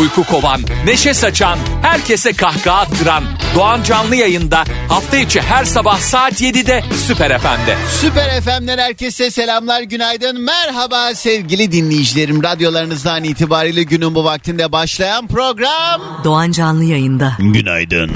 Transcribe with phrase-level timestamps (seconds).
[0.00, 3.24] Uyku kovan, neşe saçan, herkese kahkaha attıran
[3.54, 7.76] Doğan Canlı yayında hafta içi her sabah saat 7'de Süper FM'de.
[8.00, 12.42] Süper FM'den herkese selamlar, günaydın, merhaba sevgili dinleyicilerim.
[12.42, 16.00] Radyolarınızdan itibariyle günün bu vaktinde başlayan program...
[16.24, 17.36] Doğan Canlı yayında.
[17.38, 18.10] Günaydın.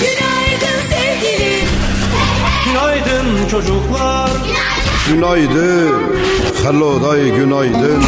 [0.00, 1.68] Günaydın sevgilim.
[2.64, 4.30] Günaydın çocuklar.
[5.08, 6.02] Günaydın.
[6.64, 8.04] Hello day günaydın.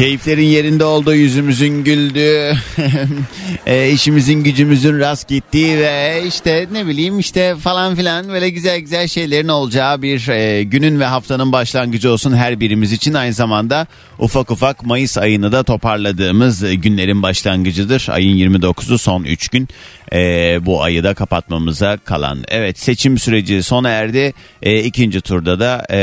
[0.00, 2.52] Keyiflerin yerinde olduğu yüzümüzün güldüğü,
[3.66, 9.08] e, işimizin gücümüzün rast gittiği ve işte ne bileyim işte falan filan böyle güzel güzel
[9.08, 13.14] şeylerin olacağı bir e, günün ve haftanın başlangıcı olsun her birimiz için.
[13.14, 13.86] Aynı zamanda
[14.20, 18.06] ufak ufak Mayıs ayını da toparladığımız e, günlerin başlangıcıdır.
[18.10, 19.68] Ayın 29'u son 3 gün
[20.12, 20.18] e,
[20.66, 22.44] bu ayı da kapatmamıza kalan.
[22.48, 24.32] Evet seçim süreci sona erdi.
[24.62, 25.98] E, ikinci turda da e,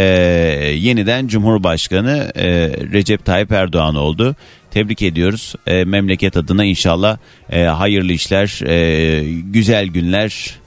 [0.75, 2.47] yeniden Cumhurbaşkanı e,
[2.93, 4.35] Recep Tayyip Erdoğan oldu.
[4.71, 5.55] Tebrik ediyoruz.
[5.67, 7.17] E, memleket adına inşallah
[7.51, 10.57] e, hayırlı işler, e, güzel günler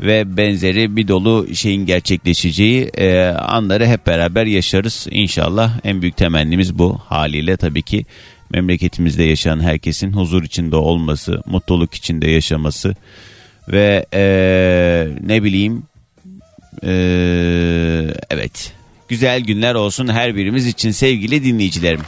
[0.00, 5.06] ve benzeri bir dolu şeyin gerçekleşeceği e, anları hep beraber yaşarız.
[5.10, 8.06] İnşallah en büyük temennimiz bu haliyle tabii ki
[8.50, 12.94] memleketimizde yaşayan herkesin huzur içinde olması, mutluluk içinde yaşaması
[13.68, 14.22] ve e,
[15.20, 15.82] ne bileyim
[16.84, 16.92] e,
[18.30, 18.72] evet
[19.08, 22.00] güzel günler olsun her birimiz için sevgili dinleyicilerim.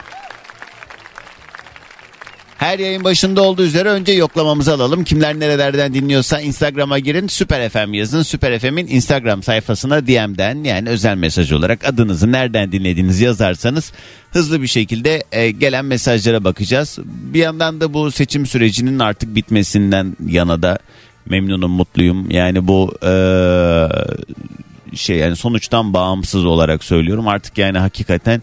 [2.63, 5.03] Her yayın başında olduğu üzere önce yoklamamızı alalım.
[5.03, 7.27] Kimler nerelerden dinliyorsa Instagram'a girin.
[7.27, 8.21] Süper FM yazın.
[8.21, 13.93] Süper FM'in Instagram sayfasına DM'den yani özel mesaj olarak adınızı nereden dinlediğinizi yazarsanız
[14.31, 16.99] hızlı bir şekilde e, gelen mesajlara bakacağız.
[17.05, 20.79] Bir yandan da bu seçim sürecinin artık bitmesinden yana da
[21.25, 22.31] memnunum, mutluyum.
[22.31, 23.13] Yani bu e,
[24.95, 27.27] şey yani sonuçtan bağımsız olarak söylüyorum.
[27.27, 28.41] Artık yani hakikaten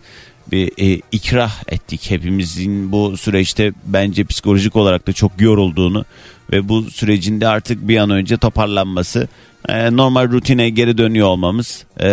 [0.51, 2.11] bir e, ikrah ettik.
[2.11, 6.05] Hepimizin bu süreçte bence psikolojik olarak da çok yorulduğunu
[6.53, 9.29] ve bu sürecinde artık bir an önce toparlanması,
[9.69, 12.09] e, normal rutine geri dönüyor olmamız e,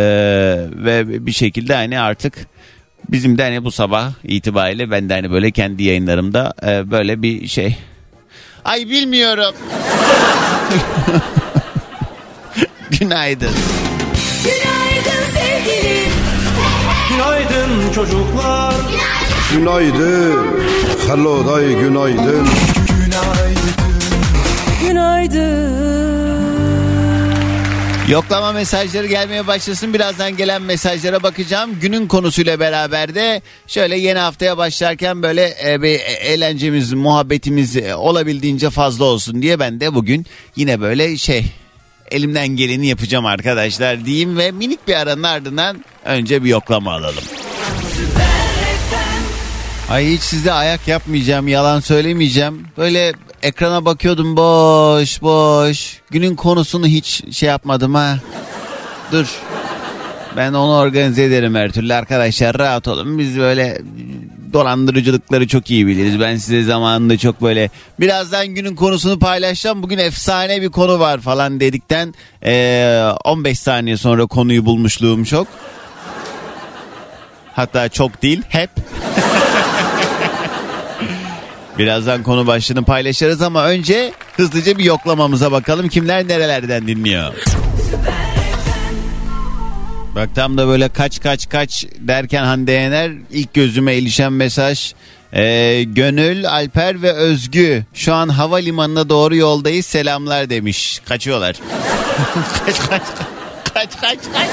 [0.71, 2.47] ve bir şekilde hani artık
[3.09, 7.47] bizim de hani bu sabah itibariyle ben de hani böyle kendi yayınlarımda e, böyle bir
[7.47, 7.77] şey.
[8.65, 9.55] Ay bilmiyorum.
[12.99, 13.53] Günaydın.
[17.67, 18.75] Günaydın çocuklar.
[19.53, 20.47] Günaydın.
[21.07, 22.47] Hello day günaydın.
[28.09, 29.93] Yoklama mesajları gelmeye başlasın.
[29.93, 31.79] Birazdan gelen mesajlara bakacağım.
[31.81, 38.69] Günün konusuyla beraber de şöyle yeni haftaya başlarken böyle e, bir eğlencemiz, muhabbetimiz e, olabildiğince
[38.69, 41.45] fazla olsun diye ben de bugün yine böyle şey
[42.11, 47.23] elimden geleni yapacağım arkadaşlar diyeyim ve minik bir aranın ardından önce bir yoklama alalım.
[49.89, 52.67] Ay hiç size ayak yapmayacağım, yalan söylemeyeceğim.
[52.77, 55.97] Böyle ekrana bakıyordum boş boş.
[56.09, 58.19] Günün konusunu hiç şey yapmadım ha.
[59.11, 59.27] Dur.
[60.37, 63.17] Ben onu organize ederim her türlü arkadaşlar rahat olun.
[63.19, 63.81] Biz böyle
[64.53, 66.19] dolandırıcılıkları çok iyi biliriz.
[66.19, 67.69] Ben size zamanında çok böyle
[67.99, 69.83] birazdan günün konusunu paylaşacağım.
[69.83, 72.13] Bugün efsane bir konu var falan dedikten
[72.45, 75.47] eee, 15 saniye sonra konuyu bulmuşluğum çok.
[77.53, 78.69] Hatta çok değil hep.
[81.77, 87.33] Birazdan konu başlığını paylaşırız ama önce hızlıca bir yoklamamıza bakalım kimler nerelerden dinliyor.
[90.15, 94.93] Bak tam da böyle kaç kaç kaç derken Hande Yener ilk gözüme ilişen mesaj.
[95.33, 101.01] Ee, Gönül, Alper ve Özgü şu an havalimanına doğru yoldayız selamlar demiş.
[101.05, 101.55] Kaçıyorlar.
[102.65, 103.36] kaç kaç kaç
[103.77, 104.19] kaç kaç.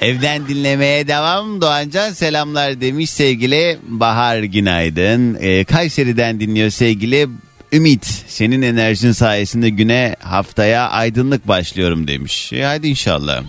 [0.00, 1.60] Evden dinlemeye devam.
[1.60, 5.38] Doğancan selamlar demiş sevgili Bahar günaydın.
[5.40, 7.28] Ee, Kayseri'den dinliyor sevgili
[7.72, 8.04] Ümit.
[8.28, 12.52] Senin enerjin sayesinde güne haftaya aydınlık başlıyorum demiş.
[12.52, 13.42] E, hadi inşallah.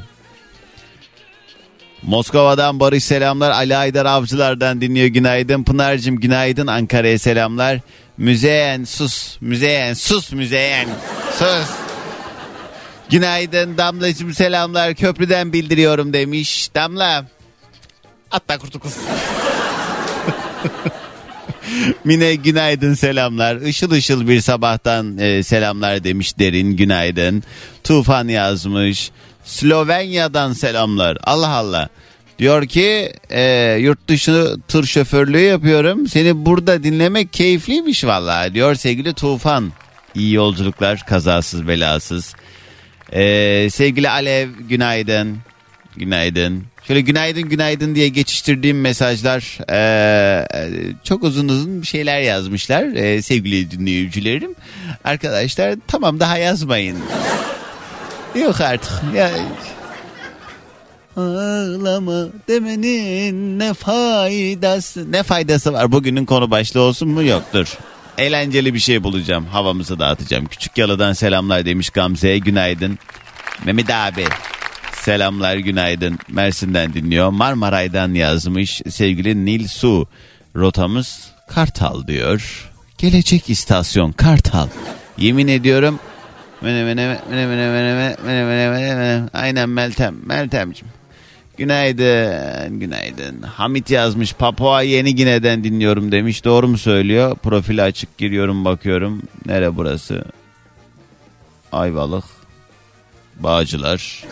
[2.03, 3.51] Moskova'dan Barış selamlar.
[3.51, 5.63] Ali Aydar Avcılar'dan dinliyor günaydın.
[5.63, 6.67] Pınar'cığım günaydın.
[6.67, 7.79] Ankara'ya selamlar.
[8.17, 9.37] Müzeyen sus.
[9.41, 10.87] Müzeyen sus müzeyen.
[11.39, 11.80] Sus.
[13.11, 14.95] Günaydın Damlacığım selamlar.
[14.95, 16.69] Köprüden bildiriyorum demiş.
[16.75, 17.25] Damla.
[18.31, 18.97] Atla kurtu kız.
[22.03, 23.55] Mine günaydın selamlar.
[23.55, 27.43] Işıl ışıl bir sabahtan e, selamlar demiş Derin günaydın.
[27.83, 29.11] Tufan yazmış.
[29.43, 31.17] Slovenya'dan selamlar.
[31.23, 31.89] Allah Allah.
[32.39, 36.07] Diyor ki e, yurt dışı tır şoförlüğü yapıyorum.
[36.07, 39.71] Seni burada dinlemek keyifliymiş vallahi diyor sevgili Tufan.
[40.15, 42.35] İyi yolculuklar kazasız belasız.
[43.11, 45.37] E, sevgili Alev günaydın.
[45.95, 46.63] Günaydın.
[46.87, 50.47] Şöyle günaydın günaydın diye geçiştirdiğim mesajlar e,
[51.03, 54.55] çok uzun uzun şeyler yazmışlar e, sevgili dinleyicilerim.
[55.03, 56.97] Arkadaşlar tamam daha yazmayın.
[58.35, 58.91] Yok artık.
[59.15, 59.31] Ya,
[61.17, 67.77] Ağlama demenin ne faydası ne faydası var bugünün konu başlığı olsun mu yoktur.
[68.17, 70.45] Eğlenceli bir şey bulacağım havamızı dağıtacağım.
[70.45, 72.99] Küçük Yalı'dan selamlar demiş Gamze'ye günaydın.
[73.65, 74.25] Mehmet abi
[74.93, 77.29] selamlar günaydın Mersin'den dinliyor.
[77.29, 80.07] Marmaray'dan yazmış sevgili Nil Su
[80.55, 82.69] rotamız Kartal diyor.
[82.97, 84.67] Gelecek istasyon Kartal.
[85.17, 85.99] Yemin ediyorum
[86.61, 89.29] Mene mene mene mene mene mene mene mene.
[89.33, 90.15] Aynen Meltem.
[90.25, 90.93] Meltemciğim.
[91.61, 93.41] Günaydın, günaydın.
[93.41, 94.33] Hamit yazmış.
[94.33, 96.45] Papua Yeni Gine'den dinliyorum demiş.
[96.45, 97.35] Doğru mu söylüyor?
[97.35, 99.21] Profili açık giriyorum bakıyorum.
[99.45, 100.25] Nere burası?
[101.71, 102.23] Ayvalık.
[103.39, 104.23] Bağcılar.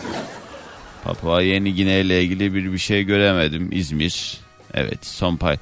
[1.04, 3.68] Papua Yeni Gine ile ilgili bir bir şey göremedim.
[3.72, 4.38] İzmir.
[4.74, 5.56] Evet son pay.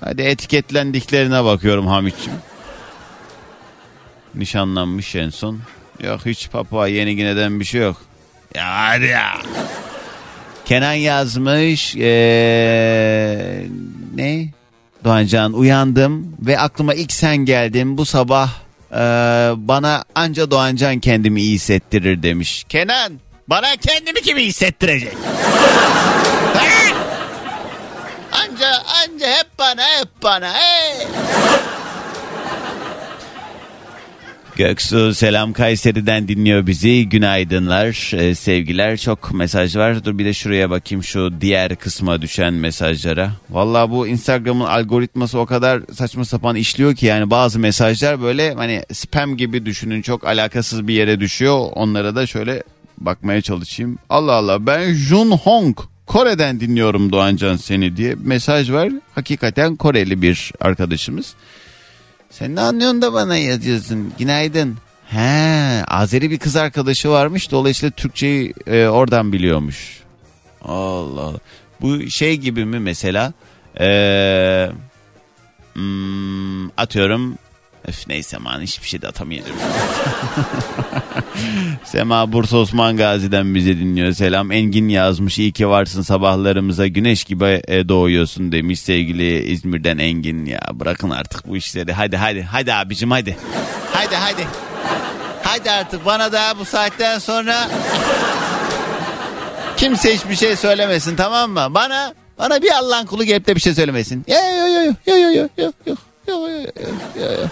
[0.00, 2.38] Hadi etiketlendiklerine bakıyorum Hamit'ciğim.
[4.34, 5.60] Nişanlanmış en son.
[6.04, 7.96] Yok hiç Papua Yeni Gine'den bir şey yok.
[8.54, 9.32] Ya hadi ya.
[10.70, 11.96] Kenan yazmış.
[11.96, 13.62] Ee,
[14.14, 14.46] ne?
[15.04, 17.98] Doğancan uyandım ve aklıma ilk sen geldin.
[17.98, 18.50] Bu sabah
[18.92, 18.96] ee,
[19.56, 22.64] bana anca Doğancan kendimi iyi hissettirir demiş.
[22.68, 23.12] Kenan
[23.48, 25.12] bana kendimi kimi hissettirecek?
[28.32, 28.68] Anca
[29.02, 30.52] anca hep bana hep bana.
[30.54, 31.06] Hey.
[34.60, 37.08] Göksu selam Kayseri'den dinliyor bizi.
[37.08, 38.96] Günaydınlar, e, sevgiler.
[38.96, 40.04] Çok mesaj var.
[40.04, 43.32] Dur bir de şuraya bakayım şu diğer kısma düşen mesajlara.
[43.50, 48.82] Vallahi bu Instagram'ın algoritması o kadar saçma sapan işliyor ki yani bazı mesajlar böyle hani
[48.92, 51.68] spam gibi düşünün çok alakasız bir yere düşüyor.
[51.72, 52.62] Onlara da şöyle
[52.98, 53.98] bakmaya çalışayım.
[54.08, 58.88] Allah Allah ben Jun Hong Kore'den dinliyorum Doğancan seni diye mesaj var.
[59.14, 61.34] Hakikaten Koreli bir arkadaşımız.
[62.30, 64.12] Sen ne anlıyorsun da bana yazıyorsun?
[64.18, 64.76] Günaydın.
[65.06, 67.50] He, Azeri bir kız arkadaşı varmış.
[67.50, 70.00] Dolayısıyla Türkçeyi e, oradan biliyormuş.
[70.62, 71.38] Allah Allah.
[71.80, 73.32] Bu şey gibi mi mesela?
[73.80, 74.70] Ee,
[75.74, 77.38] hmm, atıyorum.
[77.88, 79.56] Öf neyse man hiçbir şey de atamayacağım.
[81.84, 84.12] Sema Bursa Osman Gazi'den bizi dinliyor.
[84.12, 85.38] Selam Engin yazmış.
[85.38, 90.46] İyi ki varsın sabahlarımıza güneş gibi e, doğuyorsun demiş sevgili İzmir'den Engin.
[90.46, 91.92] Ya bırakın artık bu işleri.
[91.92, 93.36] Hadi hadi hadi abicim hadi.
[93.92, 94.46] Hadi hadi.
[95.42, 97.68] Hadi artık bana da bu saatten sonra
[99.76, 101.66] kimse hiçbir şey söylemesin tamam mı?
[101.70, 104.24] Bana bana bir Allah'ın kulu gelip de bir şey söylemesin.
[104.28, 105.94] Yo yo yo yo yo yo yo yo
[106.26, 106.70] yo yo yo
[107.16, 107.48] yo yo.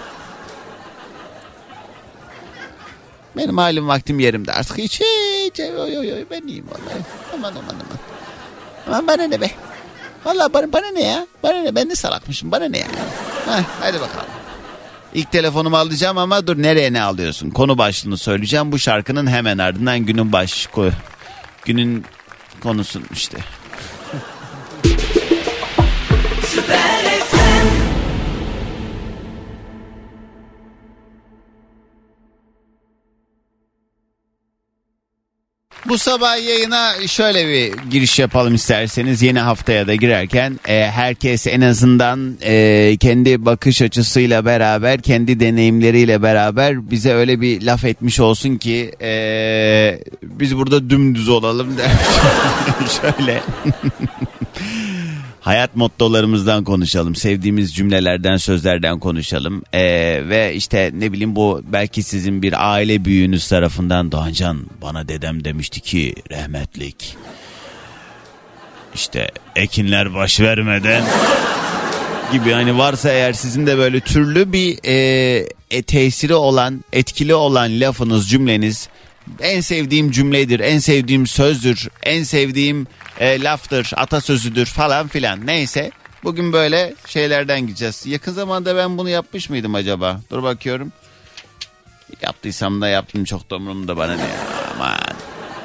[3.38, 7.02] Benim halim vaktim yerimde artık hiç hiç yo, yo, yo, ben iyiyim vallahi.
[7.34, 7.98] Aman aman aman.
[8.86, 9.50] Aman bana ne be.
[10.24, 11.26] Vallahi bana, bana ne ya?
[11.42, 11.74] Bana ne?
[11.74, 12.52] Ben de salakmışım.
[12.52, 12.86] Bana ne ya?
[13.46, 14.26] Heh, hadi bakalım.
[15.14, 17.50] İlk telefonumu alacağım ama dur nereye ne alıyorsun?
[17.50, 18.72] Konu başlığını söyleyeceğim.
[18.72, 20.68] Bu şarkının hemen ardından günün baş
[21.64, 22.04] günün
[22.62, 23.38] konusu işte.
[35.88, 41.60] Bu sabah yayına şöyle bir giriş yapalım isterseniz yeni haftaya da girerken e, herkes en
[41.60, 48.56] azından e, kendi bakış açısıyla beraber kendi deneyimleriyle beraber bize öyle bir laf etmiş olsun
[48.56, 51.90] ki e, biz burada dümdüz olalım der.
[53.16, 53.42] şöyle.
[55.48, 57.14] Hayat mottolarımızdan konuşalım.
[57.14, 59.62] Sevdiğimiz cümlelerden, sözlerden konuşalım.
[59.72, 59.80] Ee,
[60.28, 65.80] ve işte ne bileyim bu belki sizin bir aile büyüğünüz tarafından Doğancan bana dedem demişti
[65.80, 67.16] ki rahmetlik.
[68.94, 71.04] İşte ekinler baş vermeden
[72.32, 77.80] gibi hani varsa eğer sizin de böyle türlü bir e, e, tesiri olan, etkili olan
[77.80, 78.88] lafınız, cümleniz
[79.40, 82.86] en sevdiğim cümledir, en sevdiğim sözdür, en sevdiğim
[83.20, 85.90] e, laftır, atasözüdür falan filan neyse.
[86.24, 88.06] Bugün böyle şeylerden gideceğiz.
[88.06, 90.20] Yakın zamanda ben bunu yapmış mıydım acaba?
[90.30, 90.92] Dur bakıyorum.
[92.22, 94.40] Yaptıysam da yaptım çok da umurumda bana ne ya
[94.74, 95.07] aman.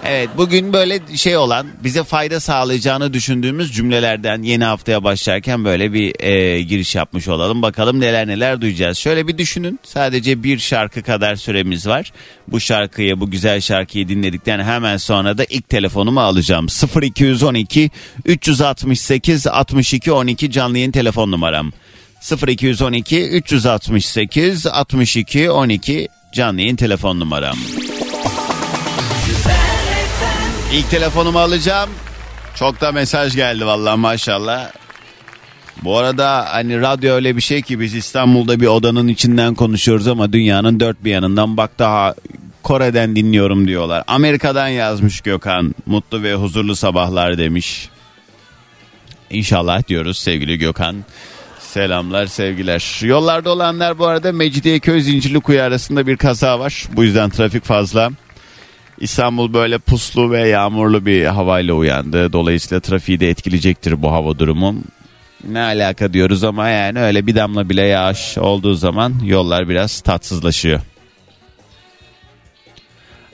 [0.05, 6.19] Evet bugün böyle şey olan bize fayda sağlayacağını düşündüğümüz cümlelerden yeni haftaya başlarken böyle bir
[6.19, 7.62] e, giriş yapmış olalım.
[7.62, 8.98] Bakalım neler neler duyacağız.
[8.98, 12.12] Şöyle bir düşünün sadece bir şarkı kadar süremiz var.
[12.48, 16.67] Bu şarkıyı bu güzel şarkıyı dinledikten hemen sonra da ilk telefonumu alacağım.
[17.01, 17.91] 0212
[18.25, 21.72] 368 62 12 canlı yayın telefon numaram.
[22.48, 27.57] 0212 368 62 12 canlı yayın telefon numaram.
[30.74, 31.89] İlk telefonumu alacağım.
[32.56, 34.72] Çok da mesaj geldi vallahi maşallah.
[35.84, 40.34] Bu arada hani radyo öyle bir şey ki biz İstanbul'da bir odanın içinden konuşuyoruz ama
[40.34, 42.15] dünyanın dört bir yanından bak daha
[42.63, 44.03] Kore'den dinliyorum diyorlar.
[44.08, 45.75] Amerika'dan yazmış Gökhan.
[45.86, 47.89] Mutlu ve huzurlu sabahlar demiş.
[49.30, 50.96] İnşallah diyoruz sevgili Gökhan.
[51.60, 53.00] Selamlar sevgiler.
[53.01, 56.86] Yollarda olanlar bu arada Mecidiyeköy Zincirlikuyu arasında bir kaza var.
[56.94, 58.12] Bu yüzden trafik fazla.
[59.03, 62.33] İstanbul böyle puslu ve yağmurlu bir havayla uyandı.
[62.33, 64.75] Dolayısıyla trafiği de etkileyecektir bu hava durumu.
[65.43, 70.79] Ne alaka diyoruz ama yani öyle bir damla bile yağış olduğu zaman yollar biraz tatsızlaşıyor.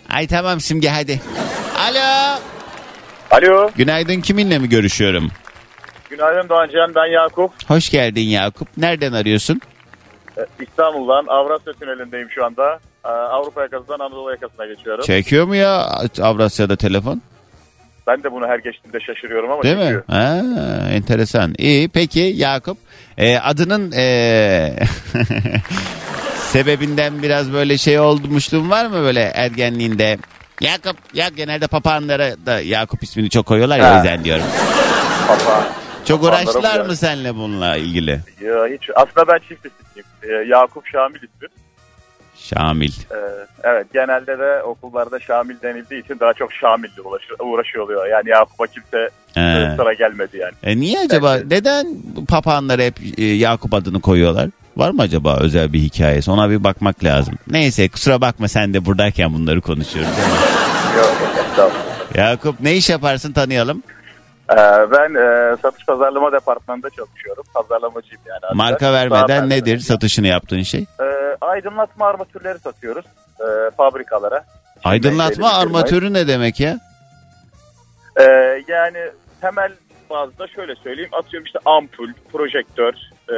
[0.09, 1.21] Ay tamam Simge hadi.
[1.79, 2.39] Alo.
[3.31, 3.71] Alo.
[3.75, 5.31] Günaydın kiminle mi görüşüyorum?
[6.09, 6.95] Günaydın Doğancan.
[6.95, 7.51] Ben Yakup.
[7.67, 8.67] Hoş geldin Yakup.
[8.77, 9.61] Nereden arıyorsun?
[10.39, 12.79] Ee, İstanbul'dan Avrasya Tüneli'ndeyim şu anda.
[13.05, 15.05] Ee, Avrupa yakasından Anadolu yakasına geçiyorum.
[15.05, 15.89] Çekiyor mu ya
[16.21, 17.21] Avrasya'da telefon?
[18.07, 19.81] Ben de bunu her geçtiğimde şaşırıyorum ama Değil mi?
[19.81, 20.03] çekiyor.
[20.07, 20.41] Ha,
[20.91, 21.53] enteresan.
[21.57, 22.77] İyi peki Yakup.
[23.17, 24.73] e, adının e,
[26.35, 30.17] sebebinden biraz böyle şey olmuşluğun var mı böyle ergenliğinde?
[30.61, 33.95] Yakup, ya genelde papağanlara da Yakup ismini çok koyuyorlar ya o Ha.
[33.95, 34.43] yüzden diyorum.
[35.27, 35.67] Papa.
[36.09, 38.11] Çok uğraştılar mı seninle bununla ilgili?
[38.41, 38.89] Ya hiç.
[38.95, 40.05] Aslında ben çift isimliyim.
[40.23, 41.47] Ee, Yakup Şamil ismi.
[42.35, 42.91] Şamil.
[43.11, 43.15] Ee,
[43.63, 46.99] evet genelde de okullarda Şamil denildiği için daha çok Şamil'le
[47.39, 48.07] uğraşıyor, oluyor.
[48.07, 49.75] Yani Yakup'a kimse He.
[49.75, 50.53] sıra gelmedi yani.
[50.63, 51.35] E niye acaba?
[51.35, 51.87] Neden
[52.27, 54.49] papağanlara hep e, Yakup adını koyuyorlar?
[54.77, 56.31] Var mı acaba özel bir hikayesi?
[56.31, 57.35] Ona bir bakmak lazım.
[57.47, 60.11] Neyse kusura bakma sen de buradayken bunları konuşuyoruz.
[61.57, 61.71] Yok.
[62.15, 63.83] Yakup ne iş yaparsın tanıyalım.
[64.51, 64.55] Ee,
[64.91, 67.43] ben e, satış pazarlama departmanında çalışıyorum.
[67.53, 68.39] Pazarlamacıyım yani.
[68.43, 68.63] aslında.
[68.63, 70.85] Marka Daha vermeden ben- nedir satışını yaptığın şey?
[71.01, 73.05] Ee, aydınlatma armatürleri satıyoruz
[73.39, 74.45] e, fabrikalara.
[74.83, 76.79] Aydınlatma Şeyleri armatürü ne demek ya?
[78.19, 78.23] Ee,
[78.67, 78.97] yani
[79.41, 79.71] temel
[80.09, 82.93] bazda şöyle söyleyeyim atıyorum işte ampul, projektör,
[83.29, 83.37] e,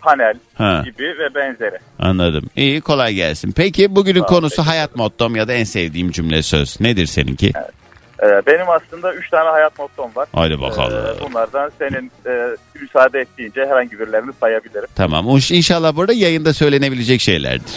[0.00, 1.78] panel Ha gibi ve benzeri.
[1.98, 2.50] anladım.
[2.56, 3.52] İyi kolay gelsin.
[3.56, 6.80] Peki bugünün Sağ konusu teşekkür hayat mottom ya da en sevdiğim cümle söz.
[6.80, 7.46] Nedir seninki?
[7.48, 7.79] Ee,
[8.22, 10.28] benim aslında 3 tane hayat mottom var.
[10.34, 11.04] Haydi bakalım.
[11.06, 14.88] Ee, bunlardan senin e, müsaade ettiğince herhangi birilerini sayabilirim.
[14.96, 15.28] Tamam.
[15.28, 17.72] O İnşallah burada yayında söylenebilecek şeylerdir.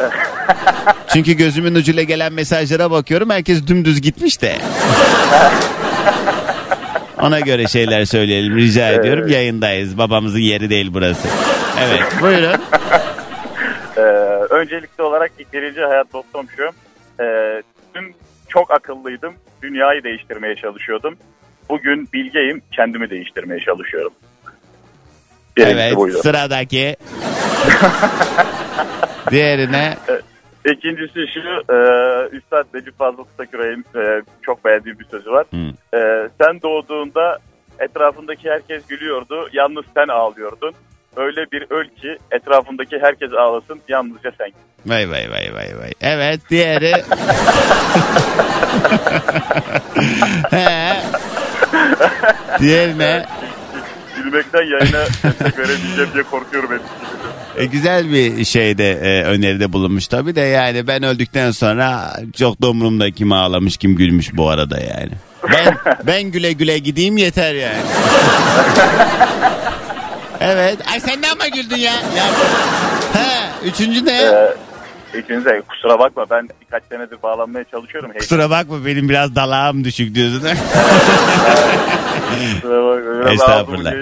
[1.12, 3.30] Çünkü gözümün ucuyla gelen mesajlara bakıyorum.
[3.30, 4.58] Herkes dümdüz gitmiş de.
[7.22, 9.28] Ona göre şeyler söyleyelim rica ediyorum.
[9.28, 9.98] Yayındayız.
[9.98, 11.28] Babamızın yeri değil burası.
[11.80, 12.60] Evet buyurun.
[13.96, 14.02] Ee,
[14.50, 16.70] öncelikli olarak ilk birinci hayat mottom şu.
[17.22, 17.62] Ee,
[18.50, 19.34] çok akıllıydım.
[19.62, 21.16] Dünyayı değiştirmeye çalışıyordum.
[21.68, 22.62] Bugün bilgeyim.
[22.72, 24.12] Kendimi değiştirmeye çalışıyorum.
[25.56, 26.18] Birincisi Evet buydu.
[26.22, 26.96] sıradaki.
[29.30, 29.96] Diğerine
[30.64, 31.40] İkincisi şu,
[31.74, 31.76] e,
[32.36, 35.46] Üstad Necip Fazıl Kısaküre'nin e, çok beğendiğim bir sözü var.
[35.50, 35.96] Hı.
[35.96, 37.38] E, sen doğduğunda
[37.78, 40.72] etrafındaki herkes gülüyordu, yalnız sen ağlıyordun.
[41.16, 44.50] Öyle bir öl ki etrafındaki herkes ağlasın, yalnızca sen.
[44.86, 45.90] vay vay vay vay vay.
[46.00, 46.92] Evet diğeri.
[50.50, 50.96] He.
[52.60, 53.26] Diğerine
[54.16, 56.80] Gülmekten yayına destek veremeyeceğim diye korkuyorum hep.
[57.56, 62.70] E, güzel bir şeyde e, öneride bulunmuş tabii de yani ben öldükten sonra çok da
[62.70, 65.10] umurumda kim ağlamış kim gülmüş bu arada yani.
[65.52, 65.76] Ben
[66.06, 67.82] ben güle güle gideyim yeter yani.
[70.40, 70.78] evet.
[70.92, 71.92] Ay sen ne ama güldün ya?
[71.92, 72.24] ya.
[73.12, 74.22] He, üçüncü ne?
[74.22, 74.54] E,
[75.18, 78.12] İkinize kusura bakma ben birkaç senedir bağlanmaya çalışıyorum.
[78.18, 80.42] Kusura bakma benim biraz dalağım düşük diyorsun.
[83.32, 83.92] Estağfurullah.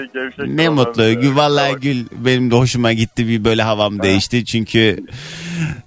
[0.47, 1.13] ne mutlu.
[1.13, 4.99] Gül, Vallahi gül benim de hoşuma gitti bir böyle havam değişti çünkü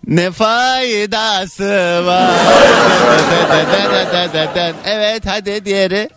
[0.06, 2.30] ne faydası var.
[4.84, 6.08] evet hadi diğeri.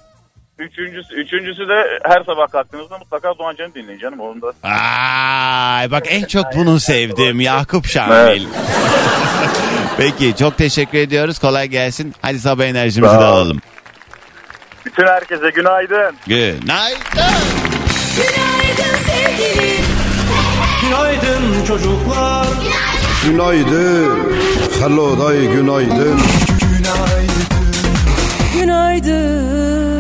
[0.60, 4.20] Üçüncüsü, üçüncüsü de her sabah kalktığınızda mutlaka Doğan Can'ı dinleyin canım.
[4.20, 8.48] Onun da Ay bak en çok bunu sevdim Yakup Şamil.
[9.98, 11.40] Peki çok teşekkür ediyoruz.
[11.40, 12.14] Kolay gelsin.
[12.22, 13.60] Hadi sabah enerjimizi de alalım.
[14.86, 16.16] Bütün herkese günaydın.
[16.28, 17.00] Günaydın.
[18.16, 19.86] Günaydın sevgilim.
[20.82, 22.48] Günaydın çocuklar
[23.26, 24.38] Günaydın.
[24.80, 26.20] Hello day günaydın.
[28.60, 29.95] Günaydın,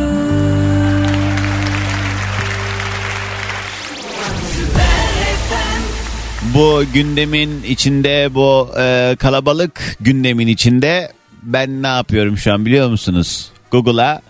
[6.53, 11.11] bu gündemin içinde bu e, kalabalık gündemin içinde
[11.43, 13.49] ben ne yapıyorum şu an biliyor musunuz?
[13.71, 14.21] Google'a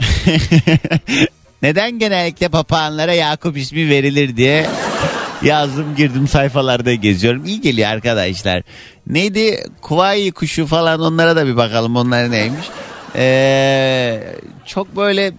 [1.62, 4.66] neden genellikle papağanlara Yakup ismi verilir diye
[5.42, 7.44] yazdım girdim sayfalarda geziyorum.
[7.44, 8.62] İyi geliyor arkadaşlar.
[9.06, 9.64] Neydi?
[9.80, 12.66] Kuvayi kuşu falan onlara da bir bakalım onlar neymiş.
[13.16, 14.22] Ee,
[14.66, 15.32] çok böyle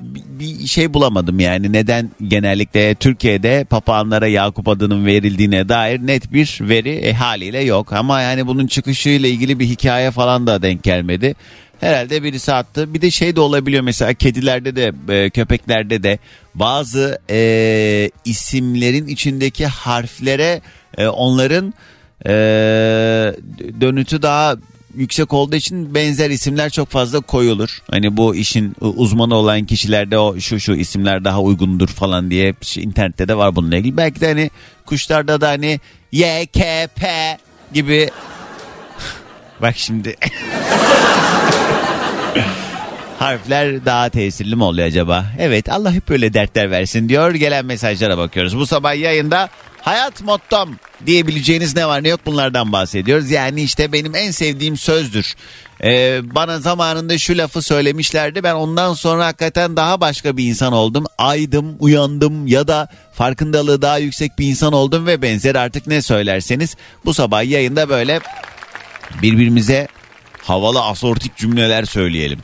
[0.00, 6.90] bir şey bulamadım yani neden genellikle Türkiye'de papağanlara Yakup adının verildiğine dair net bir veri
[6.90, 7.92] e, haliyle yok.
[7.92, 11.34] Ama yani bunun çıkışıyla ilgili bir hikaye falan da denk gelmedi.
[11.80, 12.94] Herhalde birisi attı.
[12.94, 16.18] Bir de şey de olabiliyor mesela kedilerde de e, köpeklerde de
[16.54, 20.60] bazı e, isimlerin içindeki harflere
[20.98, 21.74] e, onların
[22.26, 22.32] e,
[23.80, 24.56] dönütü daha
[24.96, 27.78] yüksek olduğu için benzer isimler çok fazla koyulur.
[27.90, 32.84] Hani bu işin uzmanı olan kişilerde o şu şu isimler daha uygundur falan diye şey,
[32.84, 33.96] internette de var bununla ilgili.
[33.96, 34.50] Belki de hani
[34.86, 35.80] kuşlarda da hani
[36.12, 37.38] Y, K, P
[37.72, 38.10] gibi
[39.62, 40.16] bak şimdi
[43.18, 45.26] harfler daha tesirli mi oluyor acaba?
[45.38, 47.34] Evet Allah hep böyle dertler versin diyor.
[47.34, 48.56] Gelen mesajlara bakıyoruz.
[48.56, 49.48] Bu sabah yayında
[49.84, 50.76] hayat mottom
[51.06, 53.30] diyebileceğiniz ne var ne yok bunlardan bahsediyoruz.
[53.30, 55.34] Yani işte benim en sevdiğim sözdür.
[55.82, 58.42] Ee, bana zamanında şu lafı söylemişlerdi.
[58.42, 61.04] Ben ondan sonra hakikaten daha başka bir insan oldum.
[61.18, 66.76] Aydım, uyandım ya da farkındalığı daha yüksek bir insan oldum ve benzer artık ne söylerseniz
[67.04, 68.20] bu sabah yayında böyle
[69.22, 69.88] birbirimize
[70.44, 72.38] havalı asortik cümleler söyleyelim.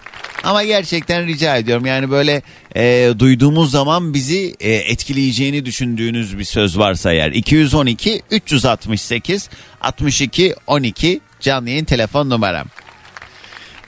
[0.45, 2.43] Ama gerçekten rica ediyorum yani böyle
[2.77, 11.21] e, duyduğumuz zaman bizi e, etkileyeceğini düşündüğünüz bir söz varsa eğer 212 368 62 12
[11.41, 12.67] canlı yayın telefon numaram.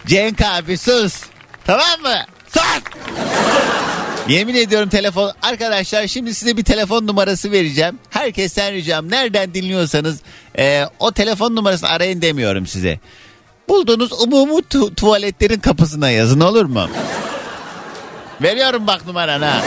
[0.07, 1.23] Cenk abi sus
[1.65, 2.17] tamam mı?
[2.49, 2.83] Sus!
[4.29, 7.99] Yemin ediyorum telefon arkadaşlar şimdi size bir telefon numarası vereceğim.
[8.11, 10.21] Herkesten ricam nereden dinliyorsanız
[10.59, 13.01] e, o telefon numarasını arayın demiyorum size.
[13.69, 16.89] Bulduğunuz umumi tu- tuvaletlerin kapısına yazın olur mu?
[18.43, 19.63] Veriyorum bak numarana.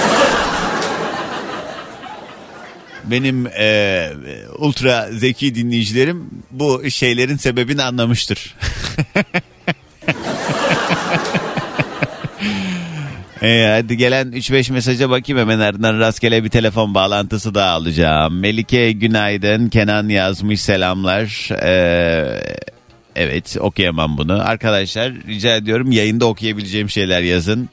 [3.03, 4.10] Benim e,
[4.58, 8.55] ultra zeki dinleyicilerim bu şeylerin sebebini anlamıştır.
[13.41, 18.39] Ee, hadi gelen 3-5 mesaja bakayım hemen ardından rastgele bir telefon bağlantısı daha alacağım.
[18.39, 19.69] Melike günaydın.
[19.69, 21.49] Kenan yazmış selamlar.
[21.63, 22.41] Ee,
[23.15, 24.49] evet okuyamam bunu.
[24.49, 27.69] Arkadaşlar rica ediyorum yayında okuyabileceğim şeyler yazın.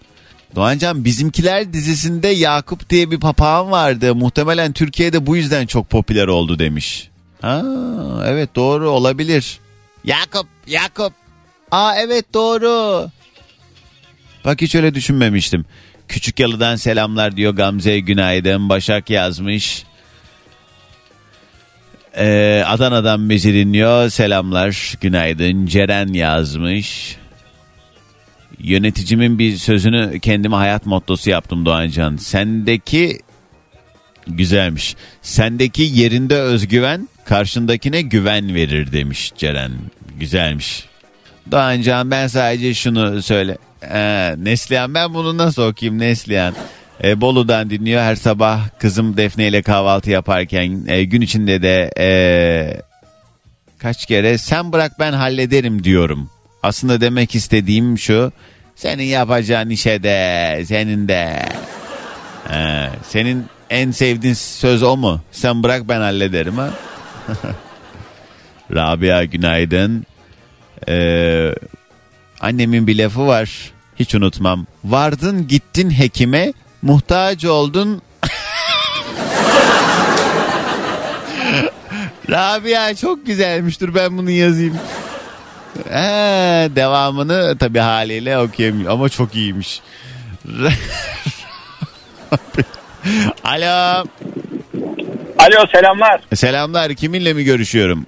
[0.54, 4.14] Doğancan bizimkiler dizisinde Yakup diye bir papağan vardı.
[4.14, 7.08] Muhtemelen Türkiye'de bu yüzden çok popüler oldu demiş.
[7.40, 7.62] Ha,
[8.26, 9.58] evet doğru olabilir.
[10.04, 11.12] Yakup, Yakup.
[11.70, 13.08] Aa evet doğru.
[14.44, 15.64] Bak hiç öyle düşünmemiştim.
[16.08, 18.68] Küçük Yalı'dan selamlar diyor Gamze günaydın.
[18.68, 19.84] Başak yazmış.
[22.16, 24.08] Ee, Adana'dan bizi dinliyor.
[24.08, 25.66] Selamlar günaydın.
[25.66, 27.16] Ceren yazmış.
[28.58, 32.16] Yöneticimin bir sözünü kendime hayat mottosu yaptım Doğancan.
[32.16, 33.18] Sendeki
[34.26, 34.96] güzelmiş.
[35.22, 39.72] Sendeki yerinde özgüven karşındakine güven verir demiş Ceren.
[40.20, 40.84] Güzelmiş.
[41.50, 43.58] Doğancan ben sadece şunu söyle.
[43.90, 46.54] Ee, Neslihan ben bunu nasıl okuyayım Neslihan?
[47.04, 52.10] Ee, Bolu'dan dinliyor her sabah kızım Defne ile kahvaltı yaparken e, gün içinde de e,
[53.78, 56.30] kaç kere sen bırak ben hallederim diyorum.
[56.62, 58.32] Aslında demek istediğim şu
[58.76, 61.42] senin yapacağın işe de senin de
[62.50, 65.20] Ee, senin en sevdiğin söz o mu?
[65.32, 66.70] Sen bırak ben hallederim ha.
[68.74, 70.06] Rabia günaydın.
[70.88, 71.54] Ee,
[72.40, 73.70] annemin bir lafı var.
[73.98, 74.66] Hiç unutmam.
[74.84, 78.02] Vardın gittin hekime, muhtaç oldun.
[82.30, 84.78] Rabia çok güzelmiştir ben bunu yazayım.
[85.90, 89.80] Ee, devamını tabi haliyle okuyamıyorum ama çok iyiymiş.
[93.44, 94.04] Alo.
[95.38, 96.20] Alo selamlar.
[96.34, 96.94] Selamlar.
[96.94, 98.06] Kiminle mi görüşüyorum?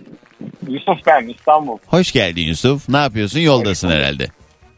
[0.68, 1.78] Yusuf ben İstanbul.
[1.87, 2.88] Hoş geldin Yusuf.
[2.88, 3.38] Ne yapıyorsun?
[3.40, 4.28] Yoldasın herhalde.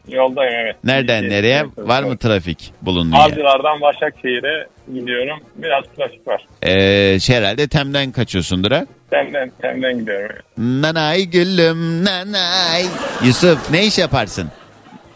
[0.07, 0.75] Yoldayım evet.
[0.83, 1.43] Nereden Gideceğiz.
[1.43, 1.57] nereye?
[1.77, 3.23] Evet, Var mı trafik bulunduğun yer?
[3.25, 5.39] Avcılardan Başakşehir'e gidiyorum.
[5.55, 6.45] Biraz trafik var.
[6.63, 8.85] Ee, şey herhalde Tem'den kaçıyorsundur ha?
[9.09, 10.35] Temden, temden gidiyorum.
[10.57, 12.83] Nanay gülüm nanay.
[13.25, 14.49] Yusuf ne iş yaparsın?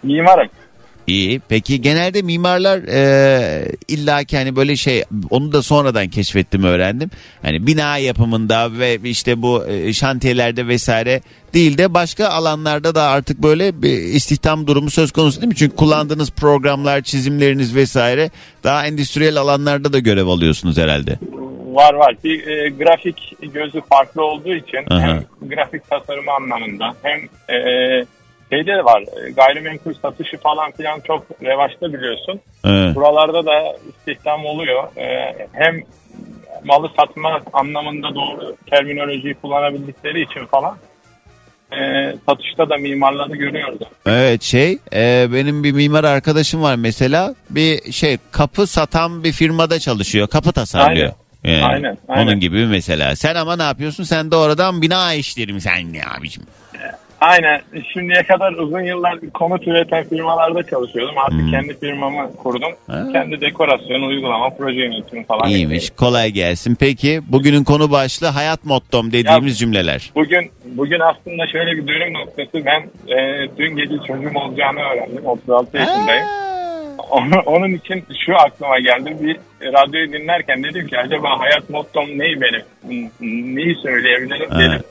[0.03, 0.47] Mimarım.
[1.07, 1.41] İyi.
[1.49, 7.09] Peki genelde mimarlar e, illa ki hani böyle şey onu da sonradan keşfettim öğrendim.
[7.41, 11.21] Hani bina yapımında ve işte bu e, şantiyelerde vesaire
[11.53, 15.55] değil de başka alanlarda da artık böyle bir istihdam durumu söz konusu değil mi?
[15.55, 18.29] Çünkü kullandığınız programlar, çizimleriniz vesaire
[18.63, 21.19] daha endüstriyel alanlarda da görev alıyorsunuz herhalde.
[21.65, 22.15] Var var.
[22.23, 25.01] Bir e, grafik gözü farklı olduğu için Aha.
[25.01, 27.19] hem grafik tasarımı anlamında hem
[27.55, 28.05] e,
[28.51, 29.01] şeyde de var.
[29.01, 32.39] e, Gayrimenkul satışı falan filan çok revaçta biliyorsun.
[32.65, 32.95] Evet.
[32.95, 34.83] Buralarda da istihdam oluyor.
[34.97, 35.81] E, hem
[36.63, 40.77] malı satma anlamında doğru terminolojiyi kullanabildikleri için falan
[41.71, 41.77] e,
[42.29, 43.79] satışta da mimarları görüyoruz.
[44.05, 49.79] Evet şey e, benim bir mimar arkadaşım var mesela bir şey kapı satan bir firmada
[49.79, 51.11] çalışıyor kapı tasarlıyor.
[51.43, 52.23] Yani Aynen, aynen.
[52.23, 53.15] Onun gibi mesela.
[53.15, 54.03] Sen ama ne yapıyorsun?
[54.03, 56.43] Sen de oradan bina işleri mi sen ne abicim?
[57.21, 57.61] Aynen.
[57.93, 61.17] Şimdiye kadar uzun yıllar konut üreten firmalarda çalışıyordum.
[61.17, 61.51] Artık Hmm.
[61.51, 62.71] kendi firmamı kurdum.
[62.87, 63.03] Ha.
[63.13, 65.49] Kendi dekorasyon, uygulama, proje yönetimi falan.
[65.49, 65.83] İyiymiş.
[65.89, 65.95] yapıyorum.
[66.13, 66.77] Kolay gelsin.
[66.79, 70.11] Peki bugünün konu başlığı hayat mottom dediğimiz cümleler.
[70.15, 72.65] Bugün bugün aslında şöyle bir dönüm noktası.
[72.65, 72.81] Ben
[73.15, 75.25] e, dün gece çocuğum olacağını öğrendim.
[75.25, 76.25] 36 yaşındayım.
[77.09, 79.17] Onu- Onun için şu aklıma geldi.
[79.21, 79.37] Bir
[79.73, 82.61] radyoyu dinlerken dedim ki acaba hayat mottom neyi benim?
[83.55, 84.59] Neyi söyleyebilirim Ha.
[84.59, 84.83] dedim.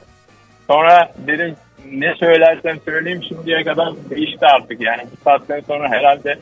[0.70, 1.54] Sonra dedim
[1.92, 4.80] ne söylersem söyleyeyim şimdiye kadar değişti artık.
[4.80, 6.38] Yani bu saatten sonra herhalde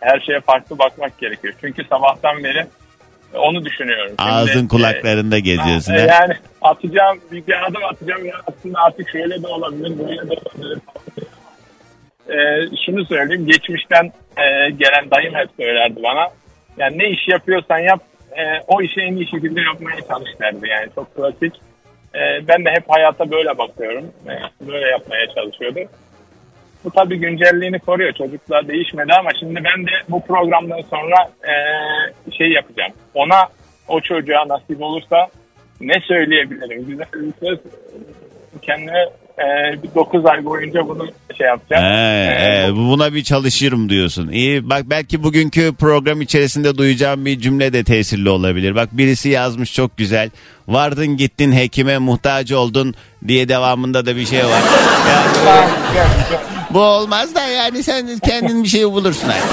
[0.00, 1.54] her şeye farklı bakmak gerekiyor.
[1.60, 2.66] Çünkü sabahtan beri
[3.34, 4.14] onu düşünüyorum.
[4.18, 5.94] Şimdi, Ağzın e, kulaklarında geziyorsun.
[5.94, 6.00] e?
[6.00, 10.78] Yani atacağım bir, bir adım atacağım ya aslında artık şöyle de olabilir böyle de olabilir.
[12.28, 12.36] E,
[12.86, 16.28] şunu söyleyeyim geçmişten e, gelen dayım hep söylerdi bana.
[16.78, 18.00] Yani ne iş yapıyorsan yap
[18.32, 20.68] e, o işi en iyi şekilde yapmaya çalış derdi.
[20.68, 21.54] Yani çok klasik.
[22.14, 24.12] E, ben de hep hayata böyle bakıyorum.
[24.26, 25.84] E, böyle yapmaya çalışıyordum.
[26.84, 28.12] Bu tabii güncelliğini koruyor.
[28.12, 31.54] Çocuklar değişmedi ama şimdi ben de bu programdan sonra e,
[32.32, 32.92] şey yapacağım.
[33.14, 33.48] Ona
[33.88, 35.28] o çocuğa nasip olursa
[35.80, 36.86] ne söyleyebilirim?
[36.86, 37.58] Güzel bir söz
[38.62, 39.04] kendime
[39.40, 41.06] e, bir 9 ay boyunca bunu
[41.38, 41.82] şey yapacağım.
[41.84, 44.28] He, E, he, buna bir çalışırım diyorsun.
[44.28, 48.74] İyi bak belki bugünkü program içerisinde duyacağım bir cümle de tesirli olabilir.
[48.74, 50.30] Bak birisi yazmış çok güzel.
[50.68, 52.94] Vardın gittin hekime muhtaç oldun
[53.28, 54.62] diye devamında da bir şey var.
[55.96, 59.48] Yani bu olmaz da yani sen kendin bir şey bulursun artık.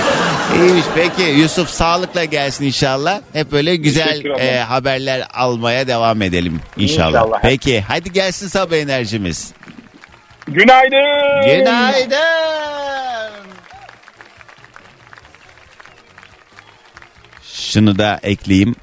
[0.61, 3.21] İyiymiş peki Yusuf sağlıkla gelsin inşallah.
[3.33, 7.07] Hep böyle güzel e, haberler almaya devam edelim inşallah.
[7.07, 7.39] İnşallah.
[7.41, 9.51] Peki hadi gelsin sabah enerjimiz.
[10.47, 11.45] Günaydın.
[11.45, 12.17] Günaydın.
[17.43, 18.75] Şunu da ekleyeyim.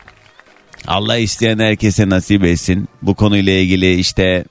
[0.86, 2.88] Allah isteyen herkese nasip etsin.
[3.02, 4.44] Bu konuyla ilgili işte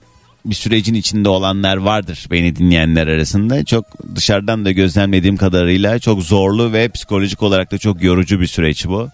[0.46, 3.66] bir sürecin içinde olanlar vardır beni dinleyenler arasında.
[3.66, 8.86] Çok dışarıdan da gözlemlediğim kadarıyla çok zorlu ve psikolojik olarak da çok yorucu bir süreç
[8.86, 9.10] bu.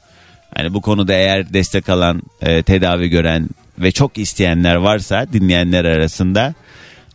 [0.56, 6.54] Hani bu konuda eğer destek alan, e, tedavi gören ve çok isteyenler varsa dinleyenler arasında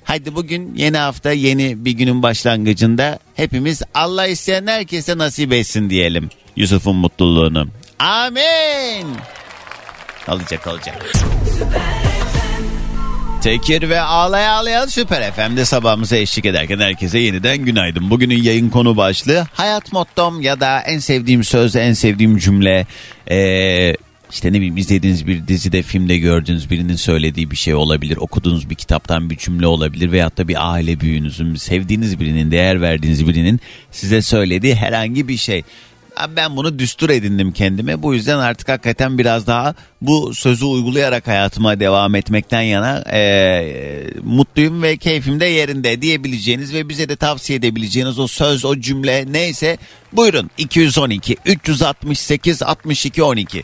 [0.05, 6.31] Hadi bugün yeni hafta yeni bir günün başlangıcında hepimiz Allah isteyen herkese nasip etsin diyelim
[6.57, 7.69] Yusuf'un mutluluğunu.
[7.99, 9.07] Amin.
[10.29, 11.07] Olacak olacak.
[13.43, 18.11] Tekir ve ağlaya ağlayan Süper FM'de sabahımıza eşlik ederken herkese yeniden günaydın.
[18.11, 22.87] Bugünün yayın konu başlığı hayat mottom ya da en sevdiğim söz, en sevdiğim cümle.
[23.31, 23.95] Ee,
[24.31, 28.17] işte ne bileyim izlediğiniz bir dizide, filmde gördüğünüz birinin söylediği bir şey olabilir.
[28.17, 30.13] Okuduğunuz bir kitaptan bir cümle olabilir.
[30.13, 33.61] Veyahut da bir aile büyüğünüzün, sevdiğiniz birinin, değer verdiğiniz birinin
[33.91, 35.63] size söylediği herhangi bir şey.
[36.37, 38.03] Ben bunu düstur edindim kendime.
[38.03, 44.83] Bu yüzden artık hakikaten biraz daha bu sözü uygulayarak hayatıma devam etmekten yana eee, mutluyum
[44.83, 49.79] ve keyfim de yerinde diyebileceğiniz ve bize de tavsiye edebileceğiniz o söz, o cümle neyse
[50.13, 53.63] buyurun 212 368 62 12.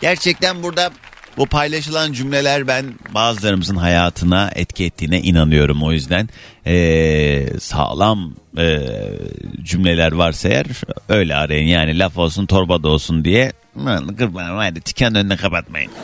[0.00, 0.90] Gerçekten burada
[1.36, 5.82] bu paylaşılan cümleler ben bazılarımızın hayatına etki ettiğine inanıyorum.
[5.82, 6.28] O yüzden
[6.66, 8.88] eee, sağlam eee,
[9.62, 10.66] cümleler varsa eğer
[11.08, 11.66] öyle arayın.
[11.68, 13.52] Yani laf olsun torbada olsun diye
[13.84, 15.90] "Lan kırmayın hadi tiken önüne kapatmayın.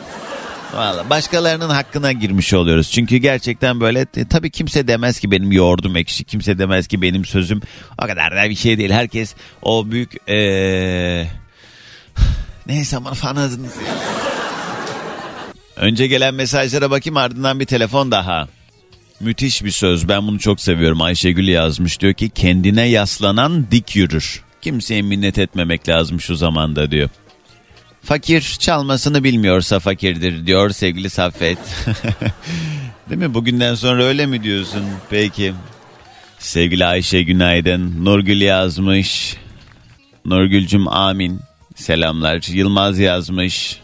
[0.75, 2.91] Valla başkalarının hakkına girmiş oluyoruz.
[2.91, 6.23] Çünkü gerçekten böyle e, tabii kimse demez ki benim yoğurdum ekşi.
[6.23, 7.61] Kimse demez ki benim sözüm
[8.03, 8.91] o kadar da bir şey değil.
[8.91, 11.27] Herkes o büyük eee
[12.67, 13.73] neyse ama anladınız.
[15.75, 18.47] Önce gelen mesajlara bakayım ardından bir telefon daha.
[19.19, 21.01] Müthiş bir söz ben bunu çok seviyorum.
[21.01, 24.43] Ayşegül yazmış diyor ki kendine yaslanan dik yürür.
[24.61, 27.09] Kimseye minnet etmemek lazım şu zamanda diyor.
[28.03, 31.57] Fakir çalmasını bilmiyorsa fakirdir diyor sevgili Saffet.
[33.09, 33.33] Değil mi?
[33.33, 34.83] Bugünden sonra öyle mi diyorsun?
[35.09, 35.53] Peki.
[36.39, 38.05] Sevgili Ayşe günaydın.
[38.05, 39.37] Nurgül yazmış.
[40.25, 41.39] Nurgülcüm amin.
[41.83, 42.41] Selamlar.
[42.53, 43.79] Yılmaz yazmış.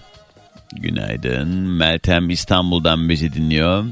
[0.75, 1.47] Günaydın.
[1.49, 3.85] Meltem İstanbul'dan bizi dinliyor.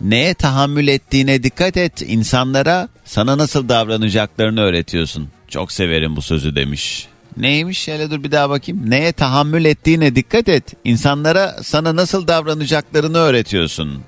[0.00, 2.02] Neye tahammül ettiğine dikkat et.
[2.06, 5.28] İnsanlara sana nasıl davranacaklarını öğretiyorsun.
[5.48, 7.08] Çok severim bu sözü demiş.
[7.36, 7.78] Neymiş?
[7.78, 8.90] Şöyle dur bir daha bakayım.
[8.90, 10.74] Neye tahammül ettiğine dikkat et.
[10.84, 14.02] İnsanlara sana nasıl davranacaklarını öğretiyorsun.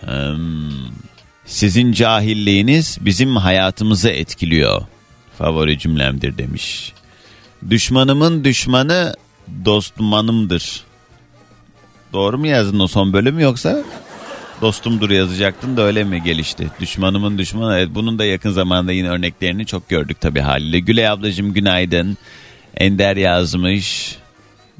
[0.00, 0.70] Hmm.
[1.46, 4.82] Sizin cahilliğiniz bizim hayatımızı etkiliyor.
[5.38, 6.92] Favori cümlemdir demiş.
[7.70, 9.14] Düşmanımın düşmanı
[9.64, 10.84] dostmanımdır.
[12.12, 13.82] Doğru mu yazdın o son bölüm yoksa?
[14.60, 16.70] Dostumdur yazacaktın da öyle mi gelişti?
[16.80, 17.76] Düşmanımın düşmanı.
[17.78, 20.80] Evet, bunun da yakın zamanda yine örneklerini çok gördük tabii haliyle.
[20.80, 22.16] Gülay ablacığım günaydın.
[22.76, 24.16] Ender yazmış.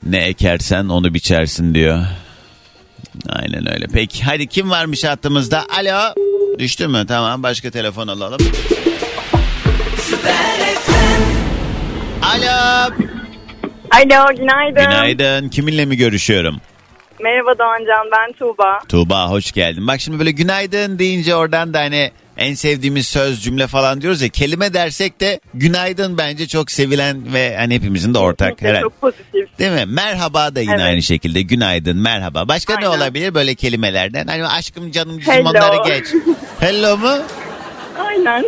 [0.06, 2.06] Ne ekersen onu biçersin diyor.
[3.28, 3.86] Aynen öyle.
[3.92, 5.66] Peki hadi kim varmış hattımızda?
[5.78, 6.14] Alo.
[6.58, 7.04] Düştü mü?
[7.08, 8.40] Tamam başka telefon alalım.
[12.34, 12.90] Alo.
[13.90, 14.82] Alo günaydın.
[14.84, 15.48] Günaydın.
[15.48, 16.56] Kiminle mi görüşüyorum?
[17.20, 18.78] Merhaba Doğancan ben Tuğba.
[18.88, 19.86] Tuğba hoş geldin.
[19.86, 24.28] Bak şimdi böyle günaydın deyince oradan da hani en sevdiğimiz söz cümle falan diyoruz ya
[24.28, 28.80] kelime dersek de günaydın bence çok sevilen ve hani hepimizin de ortak herhalde.
[28.82, 29.58] Çok pozitif.
[29.58, 29.84] Değil mi?
[29.86, 30.84] Merhaba da yine Evet.
[30.84, 32.48] aynı şekilde günaydın merhaba.
[32.48, 32.98] Başka ne Aynen.
[32.98, 34.26] olabilir böyle kelimelerden?
[34.26, 35.50] Hani aşkım canım Hello.
[35.50, 36.06] onları geç.
[36.60, 37.12] Hello mu?
[37.98, 38.44] Aynen.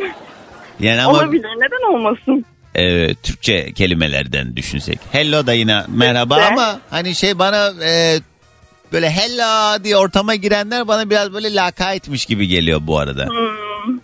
[0.81, 2.45] Yani ama Olabilir neden olmasın?
[2.77, 4.99] E, Türkçe kelimelerden düşünsek.
[5.13, 8.21] Hello da yine merhaba ama hani şey bana e,
[8.93, 13.27] böyle hello diye ortama girenler bana biraz böyle lakaytmış gibi geliyor bu arada.
[13.27, 13.99] Hmm.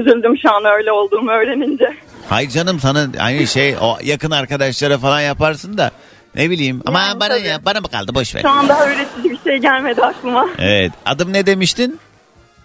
[0.00, 1.96] Üzüldüm şu an öyle olduğumu öğrenince.
[2.28, 5.90] Hayır canım sana aynı şey o yakın arkadaşlara falan yaparsın da
[6.34, 7.46] ne bileyim ama Yani bana tabii.
[7.46, 8.42] ya bana mı kaldı boş ver.
[8.42, 10.46] Şu an daha öğretici bir şey gelmedi aklıma.
[10.58, 12.00] Evet adım ne demiştin?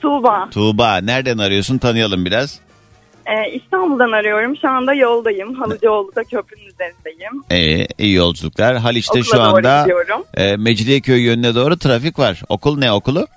[0.01, 0.47] Tuğba.
[0.51, 2.59] Tuğba nereden arıyorsun tanıyalım biraz.
[3.25, 4.57] Ee, İstanbul'dan arıyorum.
[4.57, 5.53] Şu anda yoldayım.
[5.53, 7.43] Halıcıoğlu'da köprünün üzerindeyim.
[7.51, 8.77] Ee, iyi yolculuklar.
[8.77, 10.23] Haliç'te Okula şu doğru anda gidiyorum.
[10.33, 12.41] e, Mecidiyeköy yönüne doğru trafik var.
[12.49, 13.27] Okul ne okulu?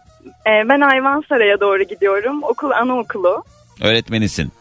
[0.46, 2.42] Ee, ben Ayvansaray'a doğru gidiyorum.
[2.42, 3.44] Okul anaokulu.
[3.82, 4.52] Öğretmenisin.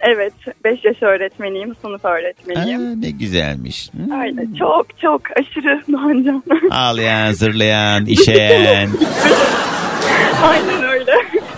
[0.00, 0.32] Evet
[0.64, 1.74] 5 yaş öğretmeniyim.
[1.82, 3.02] Sınıf Aa, öğretmeniyim.
[3.02, 3.90] ne güzelmiş.
[3.92, 4.20] Hmm.
[4.20, 6.42] Öyle çok çok aşırı Doğancan.
[6.70, 8.90] Ağlayan, zırlayan, işeyen.
[10.42, 11.12] Aynen öyle.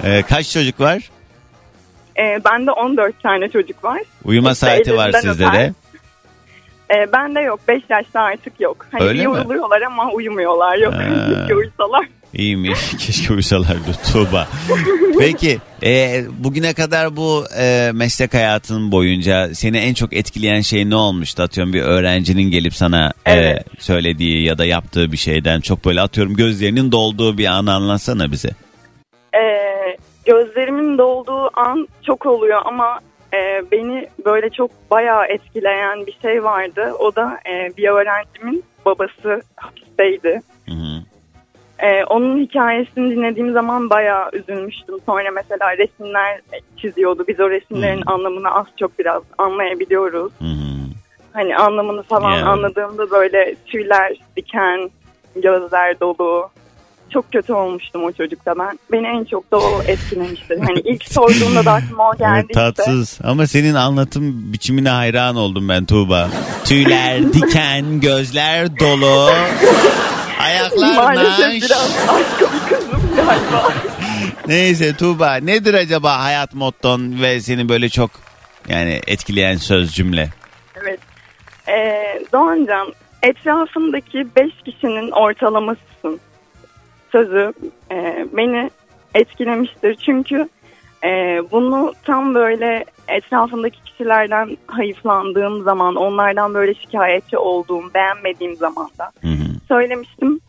[0.04, 1.10] Ee, kaç çocuk var?
[2.20, 4.00] Ee, bende 14 tane çocuk var.
[4.24, 5.52] Uyuma İşte saati var sizde öper.
[5.54, 5.72] de.
[6.94, 7.60] Ee, bende yok.
[7.68, 8.86] 5 yaşta artık yok.
[8.92, 9.36] Hani Öyle bir mi?
[9.36, 10.76] yoruluyorlar ama uyumuyorlar.
[10.76, 10.94] Yok.
[11.38, 12.06] Keşke uyusalar.
[12.34, 12.78] İyiymiş.
[12.98, 14.48] Keşke uyusalardı Tuğba.
[15.18, 20.94] Peki e, bugüne kadar bu e, meslek hayatın boyunca seni en çok etkileyen şey ne
[20.94, 21.42] olmuştu?
[21.42, 23.66] Atıyorum bir öğrencinin gelip sana e, Evet.
[23.78, 28.50] söylediği ya da yaptığı bir şeyden çok böyle atıyorum gözlerinin dolduğu bir anı anlatsana bize.
[29.34, 29.96] Ee,
[30.30, 32.98] gözlerimin dolduğu an çok oluyor ama
[33.34, 36.92] e, beni böyle çok bayağı etkileyen bir şey vardı.
[36.98, 40.42] O da e, bir öğrencimin babası hapisteydi.
[40.68, 41.00] Hı hı.
[41.78, 44.94] Ee, onun hikayesini dinlediğim zaman bayağı üzülmüştüm.
[45.06, 46.40] Sonra mesela resimler
[46.76, 47.24] çiziyordu.
[47.28, 48.12] Biz o resimlerin Hmm.
[48.14, 50.32] anlamını az çok biraz anlayabiliyoruz.
[50.38, 50.44] Hı.
[51.32, 52.44] Hani anlamını falan Yani.
[52.44, 54.90] anladığımda böyle tüyler diken,
[55.36, 56.48] gözler dolu.
[57.12, 58.78] Çok kötü olmuştum o çocukta ben.
[58.92, 60.58] Beni en çok da o etkilemişti.
[60.66, 62.60] Hani ilk sorduğumda da aklıma o geldi Evet, işte.
[62.60, 66.28] tatsız ama senin anlatım biçimine hayran oldum ben Tuğba.
[66.64, 69.30] Tüyler, diken, gözler dolu.
[70.40, 70.94] Ayaklarla.
[71.02, 73.72] Maalesef biraz aşkım kızım galiba.
[74.46, 78.10] Neyse Tuğba nedir acaba hayat motton ve seni böyle çok
[78.68, 80.28] yani etkileyen söz cümle?
[80.82, 81.00] Evet.
[81.68, 82.92] Ee, Doğancan,
[83.22, 86.20] etrafındaki beş kişinin ortalamasısın.
[87.12, 87.52] Sözü
[87.90, 88.70] e, beni
[89.14, 89.94] etkilemiştir.
[89.94, 90.48] Çünkü
[91.04, 91.08] e,
[91.50, 99.60] bunu tam böyle etrafındaki kişilerden hayıflandığım zaman, onlardan böyle şikayetçi olduğum, beğenmediğim zamanda Hı hı.
[99.68, 100.40] söylemiştim.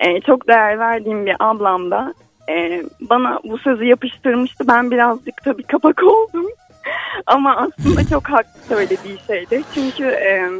[0.00, 2.14] E, çok değer verdiğim bir ablam da
[2.48, 4.68] e, bana bu sözü yapıştırmıştı.
[4.68, 6.46] Ben birazcık tabii kapak oldum.
[7.26, 9.62] Ama aslında çok haklı söylediği şeydi.
[9.74, 10.50] Çünkü e,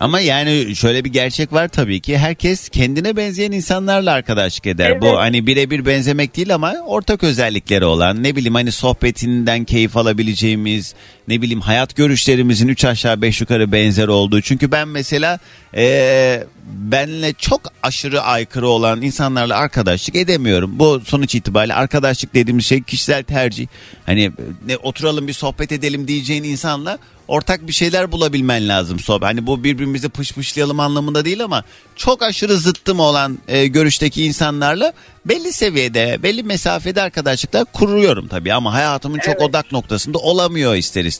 [0.00, 4.90] Ama yani şöyle bir gerçek var tabii ki herkes kendine benzeyen insanlarla arkadaşlık eder.
[4.90, 5.02] Evet.
[5.02, 10.94] Bu hani birebir benzemek değil ama ortak özellikleri olan ne bileyim hani sohbetinden keyif alabileceğimiz
[11.28, 14.40] ne bileyim hayat görüşlerimizin üç aşağı beş yukarı benzer olduğu.
[14.40, 15.38] Çünkü ben mesela
[15.76, 20.78] eee benle çok aşırı aykırı olan insanlarla arkadaşlık edemiyorum.
[20.78, 23.66] Bu sonuç itibariyle arkadaşlık dediğimiz şey kişisel tercih.
[24.06, 24.32] Hani
[24.66, 29.28] ne oturalım bir sohbet edelim diyeceğin insanla ortak bir şeyler bulabilmen lazım sohbet.
[29.28, 31.64] Hani bu birbirimizi pışpışlayalım anlamında değil ama
[31.96, 34.92] çok aşırı zıttım olan e, görüşteki insanlarla
[35.26, 39.42] belli seviyede, belli mesafede arkadaşlıklar kuruyorum tabii ama hayatımın çok Evet.
[39.42, 41.15] odak noktasında olamıyor ister istemez.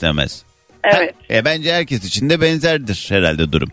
[0.85, 3.69] Evet E, bence herkes için de benzerdir herhalde durum.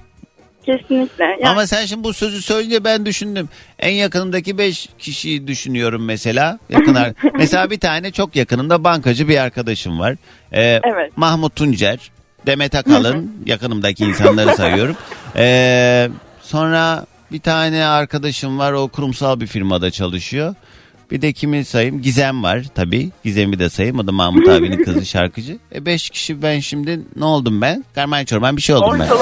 [0.65, 1.23] kesinlikle.
[1.23, 3.49] Yani, Ama sen şimdi bu sözü söyleyince ben düşündüm.
[3.79, 6.59] En yakınımdaki 5 kişiyi düşünüyorum mesela.
[6.69, 10.15] Yakın ar- mesela bir tane çok yakınımda bankacı bir arkadaşım var.
[10.51, 11.17] Ee, Evet.
[11.17, 11.99] Mahmut Tuncer.
[12.45, 14.95] Demet Akalın yakınımdaki insanları sayıyorum.
[15.35, 16.09] Ee,
[16.41, 20.55] sonra bir tane arkadaşım var o kurumsal bir firmada çalışıyor.
[21.11, 22.01] Bir de kimi sayayım?
[22.01, 23.09] Gizem var tabii.
[23.23, 23.99] Gizem'i de sayayım.
[23.99, 25.57] O da Mahmut abinin kızı şarkıcı.
[25.75, 27.85] E beş kişi ben şimdi ne oldum ben?
[27.95, 29.07] Karman çorman bir şey oldum ben.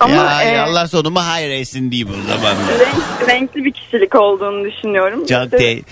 [0.00, 2.56] Ama ya, e, Allah sonumu hayır etsin diyeyim o zaman.
[2.56, 5.26] renk- renkli bir kişilik olduğunu düşünüyorum.
[5.26, 5.82] Çok İşte, te- e,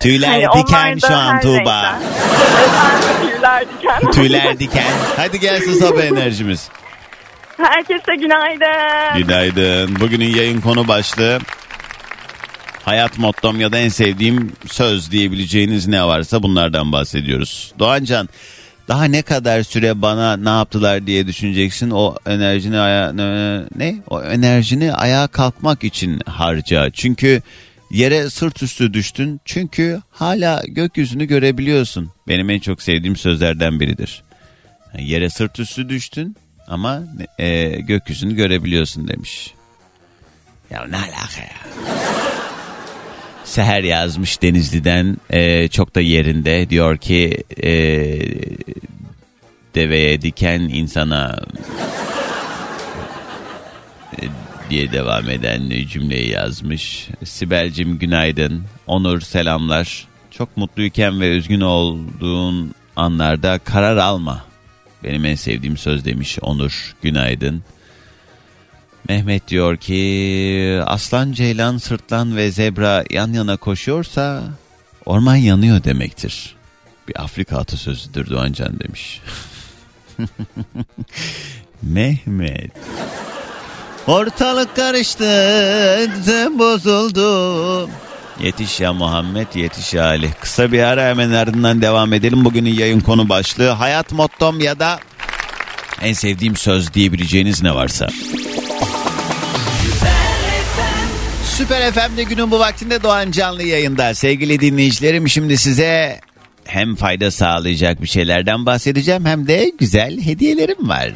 [0.00, 1.98] tüyler hani diken şu an Tuğba.
[3.32, 4.10] tüyler diken.
[4.12, 4.92] Tüyler diken.
[5.16, 6.68] Hadi gelsin sabah enerjimiz.
[7.56, 9.18] Herkese günaydın.
[9.18, 10.00] Günaydın.
[10.00, 11.38] Bugünün yayın konu başlığı
[12.84, 17.72] hayat mottom ya da en sevdiğim söz diyebileceğiniz ne varsa bunlardan bahsediyoruz.
[17.78, 18.28] Doğancan
[18.88, 21.90] daha ne kadar süre bana ne yaptılar diye düşüneceksin.
[21.90, 23.12] O enerjini aya
[23.76, 23.96] ne?
[24.10, 26.90] O enerjini ayağa kalkmak için harca.
[26.90, 27.42] Çünkü
[27.90, 29.40] yere sırt üstü düştün.
[29.44, 32.10] Çünkü hala gökyüzünü görebiliyorsun.
[32.28, 34.22] Benim en çok sevdiğim sözlerden biridir.
[34.98, 36.36] Yere sırt üstü düştün
[36.68, 37.02] ama
[37.38, 39.54] e, gökyüzünü görebiliyorsun demiş.
[40.70, 41.56] Ya ne alaka ya?
[43.44, 47.70] Seher yazmış Denizli'den e, çok da yerinde diyor ki e,
[49.74, 51.40] deveye diken insana
[54.20, 54.22] e,
[54.70, 57.08] diye devam eden cümleyi yazmış.
[57.24, 58.64] Sibel'cim günaydın.
[58.86, 60.06] Onur selamlar.
[60.30, 64.44] Çok mutluyken ve üzgün olduğun anlarda karar alma.
[65.04, 66.96] Benim en sevdiğim söz demiş Onur.
[67.02, 67.62] Günaydın.
[69.08, 74.42] Mehmet diyor ki aslan, ceylan, sırtlan ve zebra yan yana koşuyorsa
[75.06, 76.56] orman yanıyor demektir.
[77.08, 79.20] Bir Afrika atasözüdür Doğancan demiş.
[81.82, 82.72] Mehmet.
[84.06, 85.24] Ortalık karıştı,
[86.58, 87.88] bozuldu.
[88.40, 90.30] Yetiş ya Muhammed, yetiş ya Ali.
[90.40, 92.44] Kısa bir ara hemen ardından devam edelim.
[92.44, 94.98] Bugünün yayın konu başlığı hayat mottom ya da
[96.04, 98.06] en sevdiğim söz diyebileceğiniz ne varsa.
[101.44, 104.14] Süper FM'de günün bu vaktinde Doğan Canlı yayında.
[104.14, 106.20] Sevgili dinleyicilerim şimdi size
[106.64, 111.10] hem fayda sağlayacak bir şeylerden bahsedeceğim hem de güzel hediyelerim var.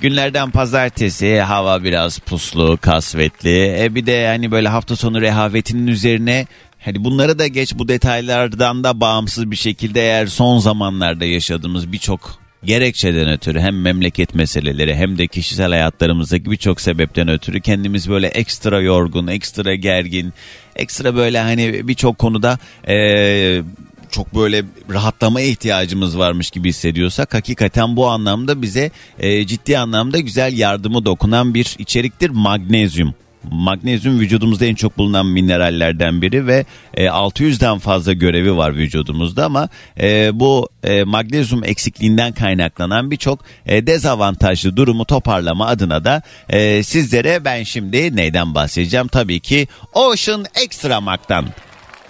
[0.00, 3.82] Günlerden pazartesi hava biraz puslu, kasvetli.
[3.82, 6.46] E bir de hani böyle hafta sonu rehavetinin üzerine
[6.84, 12.47] hani bunları da geç bu detaylardan da bağımsız bir şekilde eğer son zamanlarda yaşadığımız birçok
[12.64, 18.80] gerekçeden ötürü hem memleket meseleleri hem de kişisel hayatlarımızdaki birçok sebepten ötürü kendimiz böyle ekstra
[18.80, 20.32] yorgun, ekstra gergin,
[20.76, 23.62] ekstra böyle hani birçok konuda eee
[24.10, 30.58] çok böyle rahatlamaya ihtiyacımız varmış gibi hissediyorsak hakikaten bu anlamda bize e, ciddi anlamda güzel
[30.58, 33.14] yardımı dokunan bir içeriktir magnezyum.
[33.50, 39.68] Magnezyum vücudumuzda en çok bulunan minerallerden biri ve e, 600'den fazla görevi var vücudumuzda ama
[40.00, 47.44] e, bu e, magnezyum eksikliğinden kaynaklanan birçok e, dezavantajlı durumu toparlama adına da e, sizlere
[47.44, 49.08] ben şimdi neyden bahsedeceğim?
[49.08, 51.44] Tabii ki Ocean Extra Mag'dan.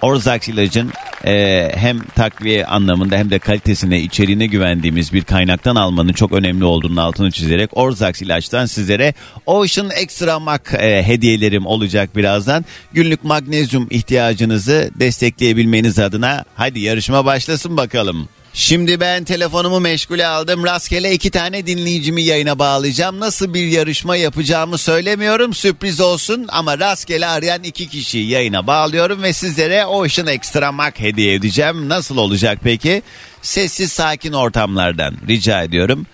[0.02, 0.92] Orzax ilacın
[1.26, 6.96] e, hem takviye anlamında hem de kalitesine, içeriğine güvendiğimiz bir kaynaktan almanın çok önemli olduğunun
[6.96, 9.14] altını çizerek Orzax ilaçtan sizlere
[9.46, 12.64] Ocean Extra Mag e, hediyelerim olacak birazdan.
[12.92, 18.28] Günlük magnezyum ihtiyacınızı destekleyebilmeniz adına hadi yarışma başlasın bakalım.
[18.60, 20.64] Şimdi ben telefonumu meşgule aldım.
[20.64, 23.20] Rastgele iki tane dinleyicimi yayına bağlayacağım.
[23.20, 25.54] Nasıl bir yarışma yapacağımı söylemiyorum.
[25.54, 31.34] Sürpriz olsun ama rastgele arayan iki kişiyi yayına bağlıyorum ve sizlere Ocean Extra Mag hediye
[31.34, 31.88] edeceğim.
[31.88, 33.02] Nasıl olacak peki?
[33.42, 36.06] Sessiz sakin ortamlardan rica ediyorum.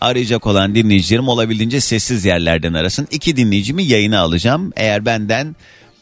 [0.00, 3.08] Arayacak olan dinleyicilerim olabildiğince sessiz yerlerden arasın.
[3.10, 4.72] İki dinleyicimi yayına alacağım.
[4.76, 5.56] Eğer benden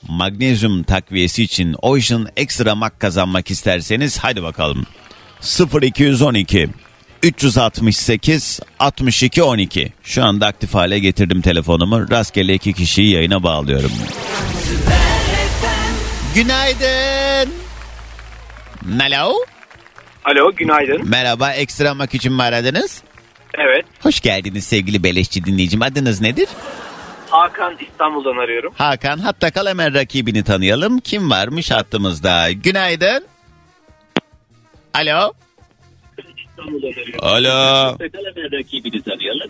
[0.08, 4.86] magnezyum takviyesi için Ocean Extra Mag kazanmak isterseniz hadi bakalım.
[5.44, 6.68] 0212
[7.22, 9.92] 368 62 12.
[10.02, 12.11] Şu anda aktif hale getirdim telefonumu.
[12.11, 13.90] Rastgele iki kişiyi yayına bağlıyorum.
[16.35, 17.52] Günaydın.
[19.00, 19.35] Alo.
[20.24, 21.09] Alo günaydın.
[21.09, 23.02] Merhaba ekstra mak için mi aradınız?
[23.59, 23.85] Evet.
[24.02, 25.83] Hoş geldiniz sevgili beleşçi dinleyicim.
[25.83, 26.48] Adınız nedir?
[27.30, 28.73] Hakan İstanbul'dan arıyorum.
[28.77, 29.18] Hakan.
[29.18, 30.98] Hatta kal hemen rakibini tanıyalım.
[31.00, 32.52] Kim varmış hattımızda?
[32.52, 33.25] Günaydın.
[34.94, 35.33] Alo.
[37.23, 37.96] Alo.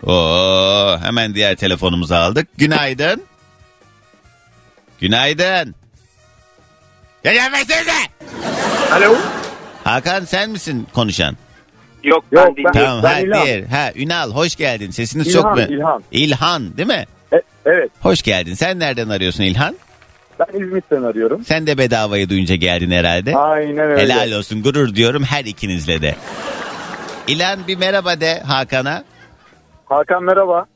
[0.06, 2.48] Oo, hemen diğer telefonumuzu aldık.
[2.58, 3.22] Günaydın.
[5.00, 5.74] Günaydın.
[7.24, 7.90] Ya gelmesenize.
[8.92, 9.16] Alo.
[9.84, 11.36] Hakan sen misin konuşan?
[12.04, 12.70] Yok, Yok, ben değilim.
[12.74, 13.44] ben- Tamam ha İlhan.
[13.46, 13.62] diğer.
[13.62, 14.90] Ha Ünal hoş geldin.
[14.90, 15.74] Sesiniz İlhan, çok mu?
[15.74, 16.02] İlhan.
[16.12, 17.04] İlhan değil mi?
[17.34, 17.90] E- evet.
[18.00, 18.54] Hoş geldin.
[18.54, 19.76] Sen nereden arıyorsun İlhan?
[20.38, 21.44] Ben İzmit'ten arıyorum.
[21.44, 23.36] Sen de bedavayı duyunca geldin herhalde.
[23.36, 24.02] Aynen öyle.
[24.02, 26.16] Helal olsun gurur diyorum her ikinizle de.
[27.28, 29.04] İlan bir merhaba de Hakan'a.
[29.84, 30.66] Hakan merhaba.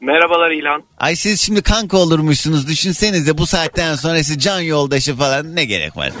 [0.00, 0.82] Merhabalar İlhan.
[0.98, 5.96] Ay siz şimdi kanka olurmuşsunuz düşünsenize bu saatten sonra siz can yoldaşı falan ne gerek
[5.96, 6.12] var?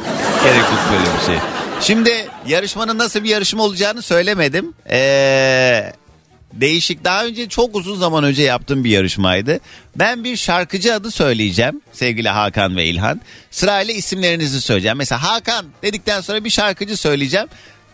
[0.44, 1.36] Gerek yok böyle bir şey.
[1.80, 4.74] Şimdi yarışmanın nasıl bir yarışma olacağını söylemedim.
[4.90, 5.92] Ee,
[6.52, 9.60] değişik daha önce çok uzun zaman önce yaptığım bir yarışmaydı.
[9.96, 13.20] Ben bir şarkıcı adı söyleyeceğim sevgili Hakan ve İlhan.
[13.50, 14.96] Sırayla isimlerinizi söyleyeceğim.
[14.98, 17.48] Mesela Hakan dedikten sonra bir şarkıcı söyleyeceğim.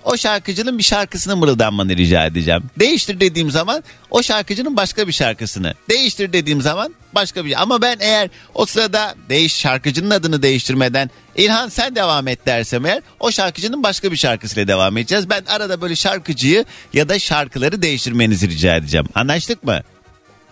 [0.04, 2.62] O şarkıcının bir şarkısını mırıldanmanı rica edeceğim.
[2.78, 5.74] Değiştir dediğim zaman o şarkıcının başka bir şarkısını.
[5.90, 11.68] Değiştir dediğim zaman başka bir Ama ben eğer o sırada değiş şarkıcının adını değiştirmeden İlhan
[11.68, 15.30] sen devam et dersem eğer o şarkıcının başka bir şarkısıyla devam edeceğiz.
[15.30, 19.06] Ben arada böyle şarkıcıyı ya da şarkıları değiştirmenizi rica edeceğim.
[19.14, 19.80] Anlaştık mı?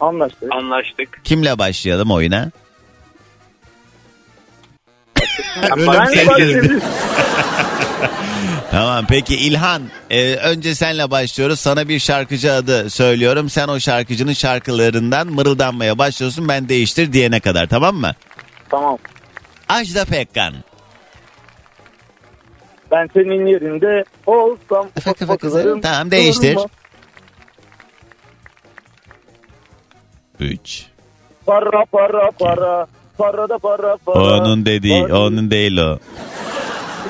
[0.01, 0.53] Anlaştık.
[0.53, 1.25] Anlaştık.
[1.25, 2.51] Kimle başlayalım oyuna?
[5.63, 6.83] Ben başlayayım.
[8.71, 11.61] Tamam peki İlhan e, önce senle başlıyoruz.
[11.61, 13.49] Sana bir şarkıcı adı söylüyorum.
[13.51, 16.49] Sen o şarkıcının şarkılarından mırıldanmaya başlıyorsun.
[16.49, 18.13] Ben değiştir diyene kadar tamam mı?
[18.71, 18.99] Tamam.
[19.69, 20.55] Ajda Pekkan.
[22.91, 25.81] Ben senin yerinde olsam Ufak ufak kızarım.
[25.81, 26.55] Tamam, değiştir.
[26.55, 26.67] durma.
[30.41, 30.87] 3.
[31.47, 32.87] Para para para.
[33.19, 34.19] Para da para para.
[34.19, 35.99] Onun dediği, onun değil o.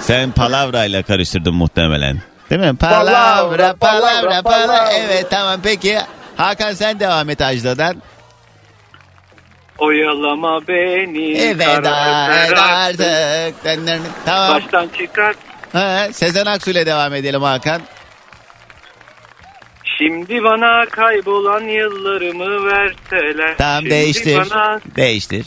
[0.01, 2.18] Sen palavrayla karıştırdın muhtemelen.
[2.51, 2.76] Değil mi?
[2.76, 4.93] Palavra, Palavra, palavra.
[4.93, 5.99] Evet tamam peki.
[6.36, 7.97] Hakan sen devam et Ajda'dan.
[9.78, 11.38] Oyalama beni.
[11.38, 12.59] Evet artık.
[12.59, 13.55] artık.
[14.24, 14.55] Tamam.
[14.55, 15.34] Baştan çıkar.
[15.72, 17.80] Ha, Sezen Aksu ile devam edelim Hakan.
[19.99, 23.55] Şimdi bana kaybolan yıllarımı verseler.
[23.59, 24.36] Tamam Şimdi değiştir.
[24.51, 25.47] bana Değiştir.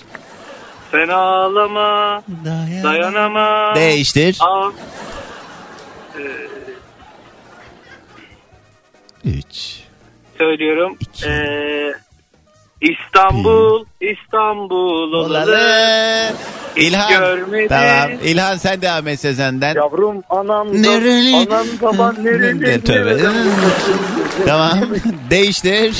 [0.94, 2.24] Sen ağlama.
[2.84, 3.76] Dayanama.
[3.76, 4.38] Değiştir.
[4.39, 4.72] Al.
[9.26, 9.46] 3.
[10.38, 10.98] Söylüyorum.
[11.00, 11.28] İki.
[11.30, 11.94] Ee,
[12.82, 15.14] İstanbul, İstanbul.
[15.14, 16.34] Olalı.
[16.76, 17.10] İlhan.
[17.10, 17.68] görmedi.
[17.70, 18.12] Tamam.
[18.24, 19.76] İlhan sen devam et Sezen'den.
[19.76, 21.36] Yavrum anam Nereli?
[21.36, 22.82] anam baban nereli?
[22.84, 23.18] Tövbe.
[24.46, 24.80] tamam.
[25.30, 25.98] Değiştir.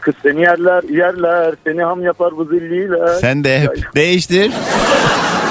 [0.00, 3.06] Kız seni yerler yerler seni ham yapar bu zilliler.
[3.06, 4.52] Sen de hep değiştir.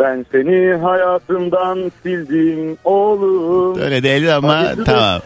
[0.00, 3.80] Ben seni hayatımdan sildim oğlum.
[3.80, 5.20] Öyle değil ama Acısı tamam.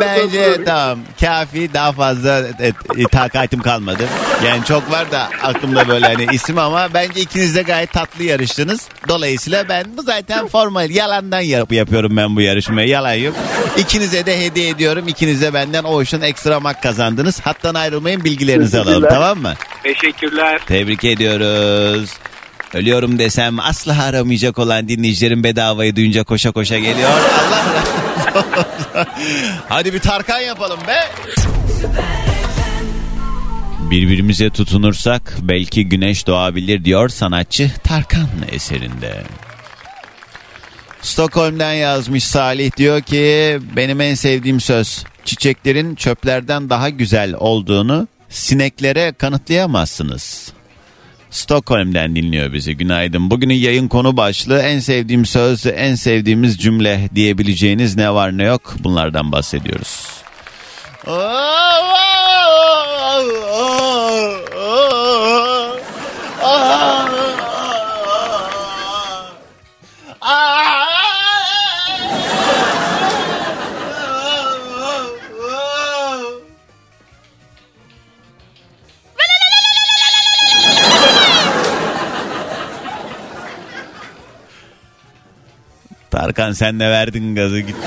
[0.00, 4.02] Bence tamam kafi daha fazla e, e, takatim kalmadı.
[4.46, 8.88] Yani çok var da aklımda böyle hani isim ama bence ikiniz de gayet tatlı yarıştınız.
[9.08, 13.34] Dolayısıyla ben bu zaten formal yalandan yap, yapıyorum ben bu yarışmayı yalan yok.
[13.78, 15.08] İkinize de hediye ediyorum.
[15.08, 17.40] İkiniz de benden Ocean Extra Mac kazandınız.
[17.40, 19.54] Hattan ayrılmayın bilgilerinizi alalım tamam mı?
[19.82, 20.60] Teşekkürler.
[20.66, 22.10] Tebrik ediyoruz.
[22.74, 27.10] Ölüyorum desem asla aramayacak olan dinleyicilerin bedavayı duyunca koşa koşa geliyor.
[28.34, 29.06] Allah.
[29.68, 30.98] Hadi bir Tarkan yapalım be.
[33.90, 39.22] Birbirimize tutunursak belki güneş doğabilir diyor sanatçı Tarkan eserinde.
[41.02, 49.12] Stockholm'den yazmış Salih diyor ki benim en sevdiğim söz çiçeklerin çöplerden daha güzel olduğunu sineklere
[49.12, 50.52] kanıtlayamazsınız.
[51.34, 52.76] Stockholm'den dinliyor bizi.
[52.76, 53.30] Günaydın.
[53.30, 58.74] Bugünün yayın konu başlığı en sevdiğim söz, en sevdiğimiz cümle diyebileceğiniz ne var ne yok
[58.78, 60.06] bunlardan bahsediyoruz.
[86.24, 87.74] Tarkan sen de verdin gazı gittin.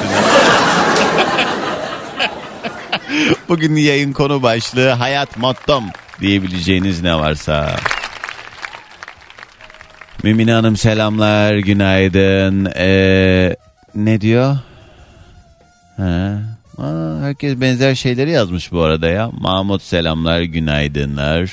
[3.49, 5.83] Bugün yayın konu başlığı hayat mottom
[6.21, 7.75] diyebileceğiniz ne varsa.
[10.23, 12.65] Mümine Hanım selamlar günaydın.
[12.75, 13.55] Ee,
[13.95, 14.57] ne diyor?
[15.97, 16.37] Ha.
[16.77, 19.31] Aa, herkes benzer şeyleri yazmış bu arada ya.
[19.39, 21.51] Mahmut selamlar günaydınlar.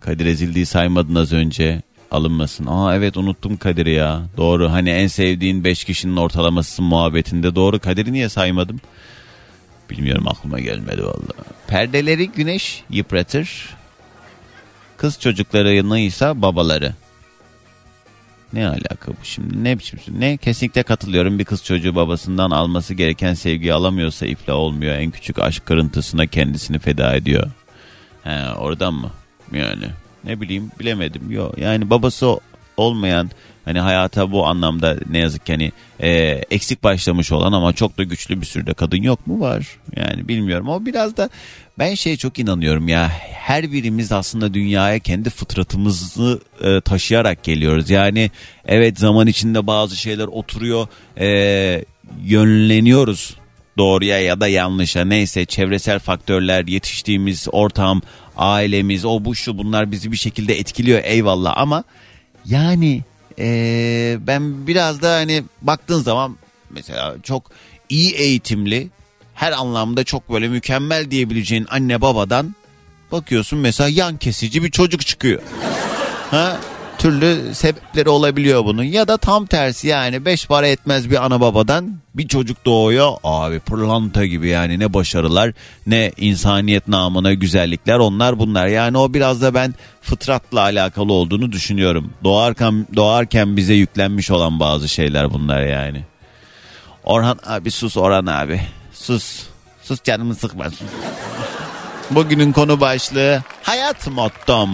[0.00, 1.82] Kadir Ezildi'yi saymadın az önce.
[2.10, 2.66] Alınmasın.
[2.66, 4.22] Aa evet unuttum Kadir'i ya.
[4.36, 7.54] Doğru hani en sevdiğin 5 kişinin ortalaması muhabbetinde.
[7.54, 8.80] Doğru Kadir'i niye saymadım?
[9.90, 11.48] Bilmiyorum aklıma gelmedi vallahi.
[11.66, 13.76] Perdeleri güneş yıpratır.
[14.96, 16.94] Kız çocukları ise babaları.
[18.52, 19.64] Ne alaka bu şimdi?
[19.64, 19.98] Ne biçim?
[20.08, 20.36] Ne?
[20.36, 21.38] Kesinlikle katılıyorum.
[21.38, 24.96] Bir kız çocuğu babasından alması gereken sevgiyi alamıyorsa iflah olmuyor.
[24.96, 27.50] En küçük aşk kırıntısına kendisini feda ediyor.
[28.24, 29.10] He, oradan mı?
[29.52, 29.86] Yani
[30.24, 31.30] ne bileyim bilemedim.
[31.30, 32.40] Yok yani babası
[32.76, 33.30] olmayan
[33.64, 36.10] hani hayata bu anlamda ne yazık ki hani e,
[36.50, 39.66] eksik başlamış olan ama çok da güçlü bir sürü de kadın yok mu var?
[39.96, 41.30] Yani bilmiyorum ama biraz da
[41.78, 47.90] ben şeye çok inanıyorum ya her birimiz aslında dünyaya kendi fıtratımızı e, taşıyarak geliyoruz.
[47.90, 48.30] Yani
[48.66, 50.86] evet zaman içinde bazı şeyler oturuyor
[51.20, 51.84] e,
[52.24, 53.36] yönleniyoruz
[53.78, 58.02] doğruya ya da yanlışa neyse çevresel faktörler yetiştiğimiz ortam
[58.38, 61.84] ailemiz o bu şu bunlar bizi bir şekilde etkiliyor eyvallah ama
[62.46, 63.02] yani
[63.38, 66.36] eee, ben biraz da hani baktığın zaman
[66.70, 67.50] mesela çok
[67.88, 68.88] iyi eğitimli
[69.34, 72.54] her anlamda çok böyle mükemmel diyebileceğin anne babadan
[73.12, 75.42] bakıyorsun mesela yan kesici bir çocuk çıkıyor.
[76.30, 76.56] Ha?
[76.98, 78.82] Türlü sebepleri olabiliyor bunun.
[78.82, 83.12] Ya da tam tersi yani beş para etmez bir ana babadan bir çocuk doğuyor.
[83.24, 85.52] Abi pırlanta gibi yani ne başarılar
[85.86, 88.66] ne insaniyet namına güzellikler onlar bunlar.
[88.66, 92.12] Yani o biraz da ben fıtratla alakalı olduğunu düşünüyorum.
[92.24, 96.04] Doğarken doğarken bize yüklenmiş olan bazı şeyler bunlar yani.
[97.04, 98.60] Orhan abi sus Orhan abi.
[98.92, 99.42] Sus.
[99.82, 100.64] Sus canımı sıkma.
[102.10, 104.70] Bugünün konu başlığı hayat mottom.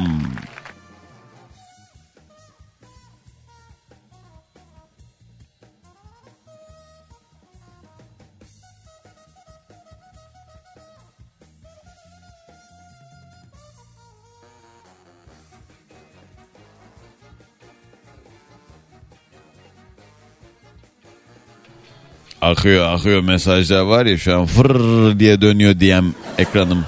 [22.44, 24.78] Akıyor akıyor mesajlar var ya şu an fır
[25.18, 26.84] diye dönüyor diyem ekranım.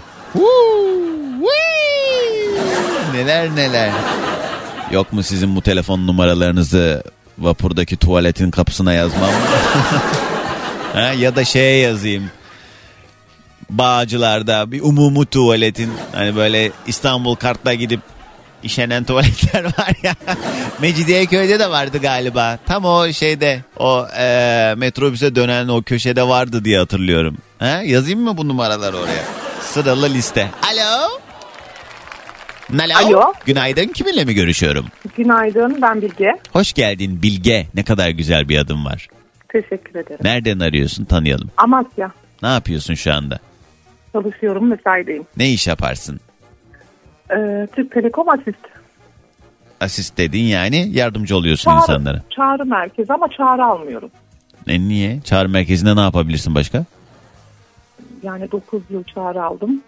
[3.13, 3.91] Neler neler.
[4.91, 7.05] Yok mu sizin bu telefon numaralarınızı
[7.39, 9.31] vapurdaki tuvaletin kapısına yazmam?
[10.93, 12.31] ha, ya da şeye yazayım.
[13.71, 18.01] Bağcılarda bir umumi tuvaletin hani böyle İstanbul kartla gidip
[18.67, 20.15] işenen tuvaletler var ya.
[20.81, 22.59] Mecidiyeköy'de de vardı galiba.
[22.67, 27.37] Tam o şeyde o e, metrobüse dönen o köşede vardı diye hatırlıyorum.
[27.59, 29.25] Ha, yazayım mı bu numaraları oraya?
[29.61, 30.51] Sıralı liste.
[30.73, 31.09] Alo.
[32.81, 33.07] Alo.
[33.09, 33.33] Alo.
[33.47, 34.87] Günaydın kiminle mi görüşüyorum?
[35.17, 36.31] Günaydın ben Bilge.
[36.53, 37.67] Hoş geldin Bilge.
[37.75, 39.09] Ne kadar güzel bir adım var.
[39.49, 40.19] Teşekkür ederim.
[40.25, 41.51] Nereden arıyorsun tanıyalım.
[41.57, 42.11] Amasya.
[42.43, 43.39] Ne yapıyorsun şu anda?
[44.13, 45.25] Çalışıyorum mesaideyim.
[45.37, 46.21] Ne iş yaparsın?
[47.31, 48.59] Ee, Türk Telekom asist.
[49.81, 52.23] Asist dediğin yani yardımcı oluyorsun Çağrı, insanlara.
[52.31, 54.11] çağrı merkezi ama çağrı almıyorum.
[54.67, 55.21] E niye?
[55.21, 56.85] Çağrı merkezinde ne yapabilirsin başka?
[58.23, 59.83] Yani 9 yıl çağrı aldım.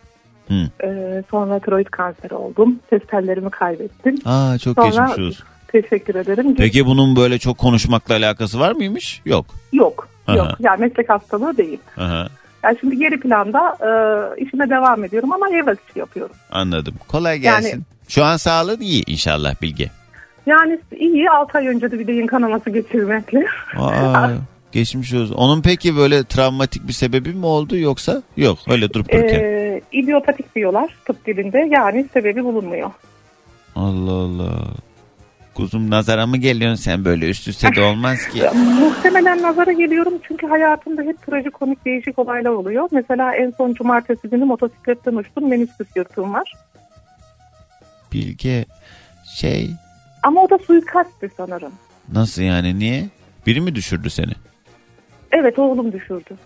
[0.49, 0.55] Hı.
[0.85, 2.79] Ee, sonra tiroid kanseri oldum.
[2.91, 4.15] Ses tellerimi kaybettim.
[4.25, 5.45] Aa çok Sonra- geçmiş olsun.
[5.69, 6.55] Teşekkür ederim.
[6.57, 9.23] Peki bunun böyle çok konuşmakla alakası var mıymış?
[9.25, 9.47] Yok.
[9.73, 10.09] Yok.
[10.27, 10.37] Aha.
[10.37, 10.47] Yok.
[10.61, 11.79] Yani meslek hastalığı değil.
[11.97, 12.29] Aha,
[12.65, 13.91] Yani şimdi geri planda e,
[14.45, 16.37] işime devam ediyorum ama evrak işi yapıyorum.
[16.51, 16.95] anladım.
[17.09, 17.69] Kolay gelsin.
[17.71, 19.91] Yani- Şu an sağlığın iyi inşallah Bilge.
[20.47, 23.47] Yani iyi 6 ay önce de bir beyin kanaması geçirmekle.
[23.79, 24.29] Aa,
[24.73, 25.35] geçmiş olsun.
[25.35, 28.23] Onun peki böyle travmatik bir sebebi mi oldu yoksa?
[28.37, 29.41] Yok öyle durup dururken.
[29.41, 32.91] Ee, idiopatik diyorlar tıp dilinde yani sebebi bulunmuyor.
[33.77, 34.51] Allah Allah.
[35.59, 38.43] Kuzum nazara mı geliyorsun sen böyle üst üste de olmaz ki.
[38.81, 42.89] Muhtemelen nazara geliyorum çünkü hayatımda hep trajikomik değişik olaylar oluyor.
[42.93, 46.53] Mesela en son cumartesi günü motosikletten uçtum menisküs yırtığım var.
[48.13, 48.65] Bilge
[49.37, 49.71] şey
[50.23, 51.73] Ama o da suikasttı sanırım.
[52.13, 53.05] nasıl yani niye?
[53.47, 54.33] Biri mi düşürdü seni?
[55.33, 56.37] Evet oğlum düşürdü.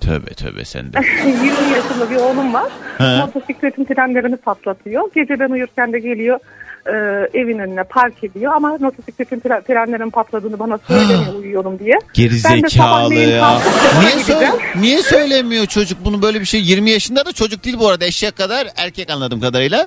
[0.00, 0.98] Tövbe tövbe sen de.
[1.26, 1.36] 20
[1.74, 2.72] yaşında bir oğlum var.
[2.98, 3.18] He.
[3.18, 5.10] Motosikletin frenlerini patlatıyor.
[5.14, 6.38] Gece ben uyurken de geliyor
[6.86, 6.92] e,
[7.38, 8.52] evin önüne park ediyor.
[8.54, 11.94] Ama motosikletin fre- frenlerin patladığını bana söylemiyor uyuyorum diye.
[12.14, 13.40] Geri Ben de zekalı sabahleyin ya.
[13.40, 14.40] kalkıp Niye, gideceğim.
[14.40, 16.60] söyle, niye söylemiyor çocuk bunu böyle bir şey?
[16.62, 19.86] 20 yaşında da çocuk değil bu arada eşek kadar erkek anladığım kadarıyla.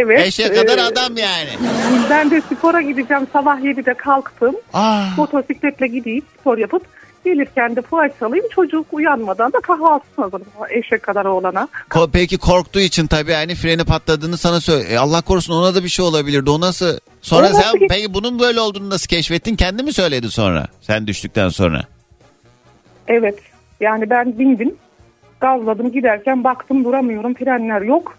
[0.00, 0.20] Evet.
[0.20, 1.48] Eşek kadar e, adam yani.
[2.10, 3.26] Ben de spora gideceğim.
[3.32, 4.56] Sabah 7'de kalktım.
[4.72, 5.18] Ah.
[5.18, 6.82] Motosikletle gideyim spor yapıp
[7.30, 8.44] gelirken de poğaça alayım.
[8.54, 10.78] Çocuk uyanmadan da kahvaltısını hazırlayayım.
[10.84, 11.68] Eşek kadar oğlana.
[11.90, 14.88] Ko- Peki korktuğu için tabii yani freni patladığını sana söyle.
[14.88, 16.50] E, Allah korusun ona da bir şey olabilirdi.
[16.50, 16.98] O nasıl?
[17.22, 19.56] Sonra O nasıl sen ki- peki bunun böyle olduğunu nasıl keşfettin?
[19.56, 20.66] Kendi mi söyledi sonra?
[20.80, 21.80] Sen düştükten sonra.
[23.08, 23.38] Evet.
[23.80, 24.74] Yani ben bindim.
[25.40, 27.34] Gazladım giderken baktım duramıyorum.
[27.34, 28.18] Frenler yok.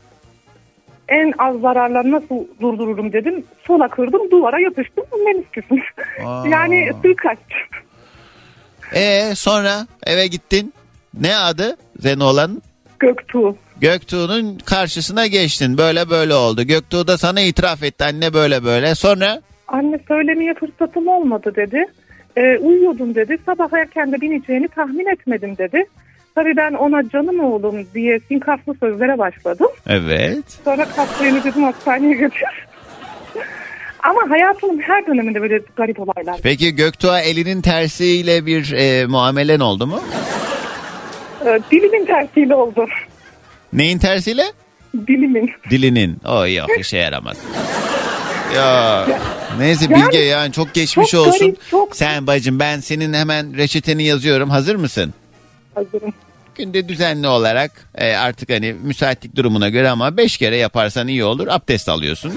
[1.09, 3.43] En az zararla nasıl durdururum dedim.
[3.67, 5.03] Sola kırdım duvara yapıştım.
[5.25, 5.79] Menisküsüm.
[6.25, 6.43] Aa.
[6.47, 7.39] yani suikast.
[8.93, 10.73] E sonra eve gittin.
[11.21, 12.61] Ne adı Zenoğlan?
[12.99, 13.55] Göktuğ.
[13.81, 15.77] Göktuğ'un karşısına geçtin.
[15.77, 16.63] Böyle böyle oldu.
[16.63, 18.05] Göktuğ da sana itiraf etti.
[18.05, 18.95] Anne böyle böyle.
[18.95, 21.85] Sonra Anne söylemeye fırsatım olmadı dedi.
[22.37, 23.37] Ee, uyuyordum dedi.
[23.45, 25.85] Sabah erken de bineceğini tahmin etmedim dedi.
[26.35, 29.67] Tabii ben ona canım oğlum diye sinkaflı sözlere başladım.
[29.87, 30.59] Evet.
[30.65, 32.66] Sonra kalktığını dedim hastaneye götür.
[34.09, 36.39] Ama hayatımın her döneminde böyle garip olaylar.
[36.43, 40.01] Peki Göktuğ'a elinin tersiyle bir e, muamelen oldu mu?
[41.45, 42.85] Ee, dilimin tersiyle oldu.
[43.73, 44.43] Neyin tersiyle?
[45.07, 45.51] Dilimin.
[45.69, 46.17] Dilinin.
[46.27, 47.37] O yok işe yaramaz.
[48.55, 49.05] Ya
[49.59, 51.39] neyse Yani- Bilge yani çok geçmiş Çok olsun.
[51.39, 54.49] garip, çok- Sen bacım ben senin hemen reçeteni yazıyorum.
[54.49, 55.13] Hazır mısın?
[55.75, 56.13] Hazırım.
[56.55, 61.47] Günde düzenli olarak e, artık hani müsaitlik durumuna göre ama 5 kere yaparsan iyi olur.
[61.49, 62.33] Abdest alıyorsun.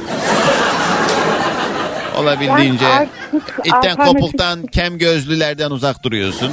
[2.21, 2.85] Olabildiğince
[3.65, 6.51] itten kopuktan kem gözlülerden uzak duruyorsun.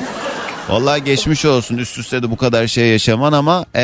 [0.69, 3.83] Vallahi geçmiş olsun üst üste de bu kadar şey yaşaman ama e,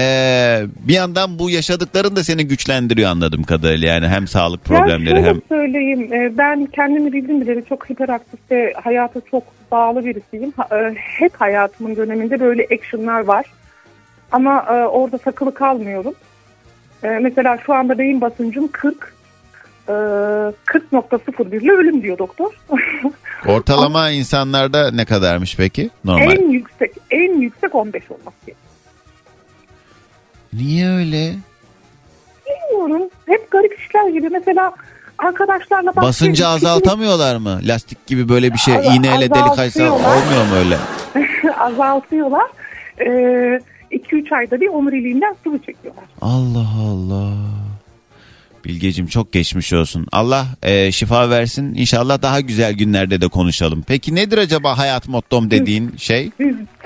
[0.88, 3.88] bir yandan bu yaşadıkların da seni güçlendiriyor anladığım kadarıyla.
[3.88, 6.10] Yani hem sağlık problemleri hem söyleyeyim.
[6.38, 10.54] Ben kendimi bildim bileli çok hiperaktif ve hayata çok bağlı birisiyim.
[10.96, 13.46] Hep hayatımın döneminde böyle actionlar var.
[14.32, 16.14] Ama orada takılı kalmıyorum.
[17.04, 19.13] Mesela şu anda beyin basıncım 40.
[19.88, 22.54] e, 40.01 ile ölüm diyor doktor.
[23.48, 25.90] ortalama insanlarda ne kadarmış peki?
[26.06, 26.32] Normal.
[26.32, 28.58] en yüksek en yüksek 15 olması gerekiyor.
[30.54, 31.34] Niye öyle?
[32.48, 33.10] Bilmiyorum.
[33.26, 34.30] Hep garip işler gibi.
[34.30, 34.74] Mesela
[35.18, 37.60] arkadaşlarla Basıncı azaltamıyorlar mı?
[37.64, 40.78] Lastik gibi böyle bir şey Az- iğneyle delik açsa olmuyor mu öyle?
[41.58, 42.48] azaltıyorlar.
[42.98, 46.04] 2-3 ayda bir omuriliğinden sıvı çekiyorlar.
[46.22, 47.34] Allah Allah.
[48.66, 50.08] Bilgecim çok geçmiş olsun.
[50.12, 51.74] Allah e, şifa versin.
[51.76, 53.84] İnşallah daha güzel günlerde de konuşalım.
[53.88, 56.32] Peki nedir acaba hayat mottom dediğin şey?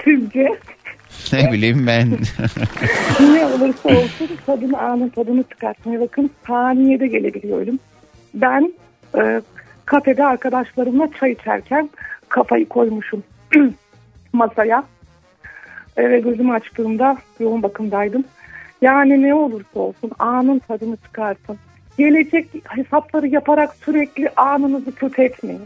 [0.04, 0.60] Sizce
[1.34, 2.10] ne bileyim ben.
[3.34, 7.80] ne olursa olsun tadını anın tadını çıkartmaya bakın saniyede gelebiliyor ölüm.
[8.34, 8.74] Ben
[9.18, 9.42] e,
[9.86, 11.90] kafede arkadaşlarımla çay içerken
[12.30, 13.24] kafayı koymuşum
[14.34, 14.84] masaya.
[15.98, 18.24] E, ve gözümü açtığımda yoğun bakımdaydım.
[18.82, 21.58] Yani ne olursa olsun anın tadını çıkartın.
[21.98, 25.62] Gelecek hesapları yaparak sürekli anınızı kötü etmeyin.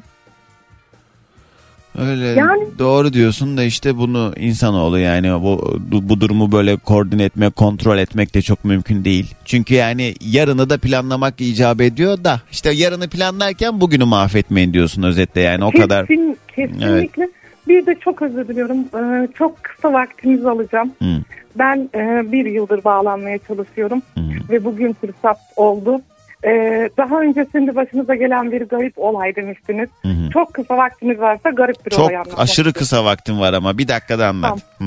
[1.99, 7.55] Öyle Yani- doğru diyorsun da işte bunu insanoğlu yani bu bu durumu böyle koordine etmek,
[7.55, 9.35] kontrol etmek de çok mümkün değil.
[9.45, 15.41] Çünkü yani yarını da planlamak icap ediyor da işte yarını planlarken bugünü mahvetmeyin diyorsun özetle
[15.41, 16.07] yani o kadar.
[16.07, 17.29] Kesin, kesinlikle.
[17.67, 18.77] Bir de çok özür diliyorum.
[18.77, 20.91] Ee, çok kısa vaktinizi alacağım.
[21.01, 21.21] Hı.
[21.55, 24.01] Ben e, bir yıldır bağlanmaya çalışıyorum.
[24.15, 24.21] Hı.
[24.49, 26.01] Ve bugün fırsat oldu.
[26.45, 29.89] Ee, daha öncesinde başınıza gelen bir garip olay demiştiniz.
[30.01, 30.29] Hı hı.
[30.33, 32.73] Çok kısa vaktiniz varsa garip bir Çok olay anlatmak aşırı istiyorum.
[32.79, 34.59] kısa vaktim var ama bir dakikada anlat.
[34.77, 34.85] Hı.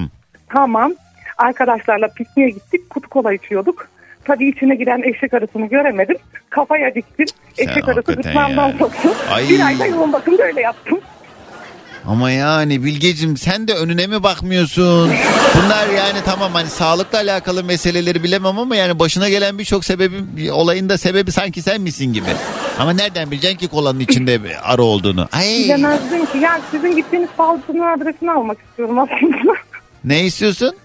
[0.48, 0.92] Tamam.
[1.38, 2.90] Arkadaşlarla pikniğe gittik.
[2.90, 3.88] Kutu kola içiyorduk.
[4.24, 6.16] Tabii içine giren eşek arısını göremedim.
[6.50, 7.26] Kafaya diktim.
[7.54, 9.08] Sen Eşek arısı gırtlağımdan soktu.
[9.50, 11.00] Bir ayda yoğun bakımda öyle yaptım.
[12.08, 15.10] Ama yani Bilgecim sen de önüne mi bakmıyorsun?
[15.56, 20.50] Bunlar yani tamam hani sağlıkla alakalı meseleleri bilemem ama yani başına gelen birçok sebebin bir
[20.50, 22.26] olayın da sebebi sanki sen misin gibi.
[22.78, 25.28] Ama nereden bileceksin ki kolanın içinde bir arı olduğunu?
[25.32, 26.38] Ay Bilemezdim ki.
[26.38, 29.52] Ya sizin gittiğiniz falcının adresini almak istiyorum aslında.
[30.04, 30.76] ne istiyorsun?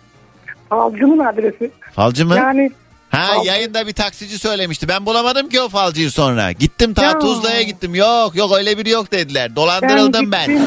[0.70, 1.72] Falcının adresi.
[1.93, 2.36] Falcı mı?
[2.36, 2.72] Yani
[3.10, 3.47] Ha Falcı.
[3.47, 4.88] yayında bir taksici söylemişti.
[4.88, 6.51] Ben bulamadım ki o falcıyı sonra.
[6.51, 7.20] Gittim ta Ya.
[7.20, 7.95] Tuzla'ya gittim.
[7.95, 9.55] Yok yok öyle biri yok dediler.
[9.55, 10.47] Dolandırıldım ben.
[10.47, 10.66] gittim,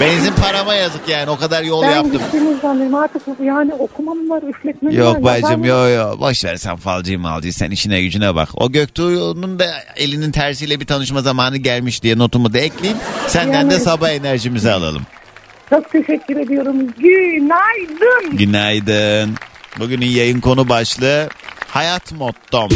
[0.00, 2.12] Benzin parama yazık yani o kadar yol Ben yaptım.
[2.12, 4.98] gittiğiniz zaman artık yani okumam var, üfletmem var.
[4.98, 5.64] Yok bacım yazarım.
[5.64, 8.48] yo yo boş ver sen falcıyı malcıyı sen işine gücüne bak.
[8.54, 9.66] O Göktuğ'un da
[9.96, 12.98] elinin tersiyle bir tanışma zamanı gelmiş diye notumu da ekleyeyim.
[13.26, 15.02] Senden de Yani- sabah enerjimizi alalım.
[15.70, 16.76] Çok teşekkür ediyorum.
[16.98, 18.36] Günaydın.
[18.36, 19.34] Günaydın.
[19.78, 21.28] Bugünün yayın konu başlığı
[21.68, 22.68] hayat mottom.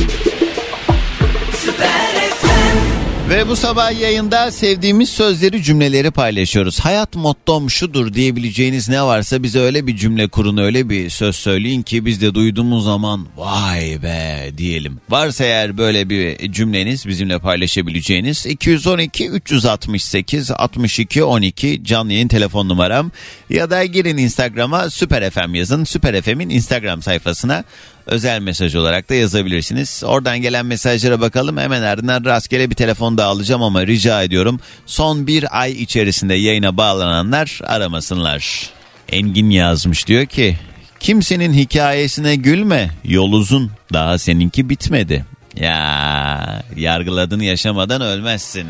[3.29, 6.81] Ve bu sabah yayında sevdiğimiz sözleri cümleleri paylaşıyoruz.
[6.81, 11.83] Hayat mottom şudur diyebileceğiniz ne varsa bize öyle bir cümle kurun öyle bir söz söyleyin
[11.83, 15.01] ki biz de duyduğumuz zaman vay be diyelim.
[15.11, 23.11] Varsa eğer böyle bir cümleniz bizimle paylaşabileceğiniz 212 368 62 12 canlı yayın telefon numaram
[23.51, 25.85] ya da girin Instagram'a Süper FM yazın.
[25.85, 27.65] Süper FM'in Instagram sayfasına
[28.07, 30.03] özel mesaj olarak da yazabilirsiniz.
[30.07, 31.57] Oradan gelen mesajlara bakalım.
[31.57, 34.61] Hemen ardından rastgele bir telefon da alacağım ama rica ediyorum.
[34.87, 38.71] Son bir ay içerisinde yayına bağlananlar aramasınlar.
[39.09, 40.59] Engin yazmış diyor ki
[41.01, 45.25] kimsenin hikayesine gülme yol uzun daha seninki bitmedi.
[45.57, 48.67] Ya yargıladın yaşamadan ölmezsin.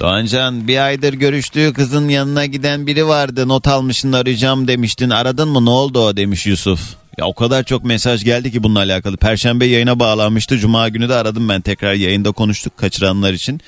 [0.00, 5.64] Doğancan bir aydır görüştüğü kızın yanına giden biri vardı not almışsın arayacağım demiştin aradın mı
[5.64, 6.80] ne oldu o demiş Yusuf.
[7.18, 9.16] Ya o kadar çok mesaj geldi ki bununla alakalı.
[9.16, 10.58] Perşembe yayına bağlanmıştı.
[10.58, 13.60] Cuma günü de aradım ben tekrar yayında konuştuk kaçıranlar için.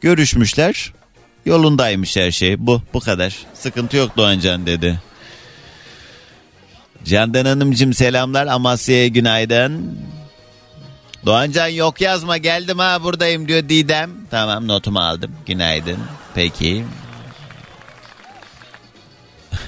[0.00, 0.92] Görüşmüşler.
[1.46, 2.66] Yolundaymış her şey.
[2.66, 3.36] Bu bu kadar.
[3.54, 5.00] Sıkıntı yok Doğancan dedi.
[7.04, 9.98] Candan Hanımcığım selamlar Amasya'ya günaydın.
[11.26, 14.10] Doğancan yok yazma geldim ha buradayım diyor Didem.
[14.30, 15.98] Tamam notumu aldım günaydın.
[16.34, 16.84] Peki.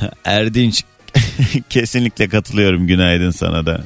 [0.25, 0.85] Erdinç
[1.71, 3.81] kesinlikle katılıyorum günaydın sana da.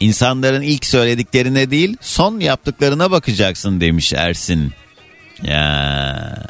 [0.00, 4.72] İnsanların ilk söylediklerine değil son yaptıklarına bakacaksın demiş Ersin.
[5.42, 6.44] Ya.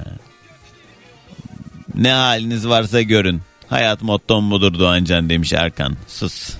[1.94, 3.42] Ne haliniz varsa görün.
[3.72, 5.96] Hayat mottom budur Doğancan demiş Erkan.
[6.08, 6.54] Sus.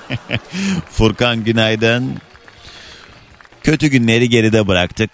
[0.90, 2.14] Furkan günaydın.
[3.62, 5.10] Kötü günleri geride bıraktık.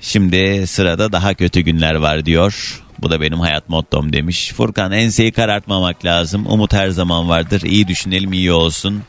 [0.00, 2.82] Şimdi sırada daha kötü günler var diyor.
[2.98, 4.52] Bu da benim hayat mottom demiş.
[4.52, 6.46] Furkan enseyi karartmamak lazım.
[6.46, 7.62] Umut her zaman vardır.
[7.62, 9.02] İyi düşünelim iyi olsun.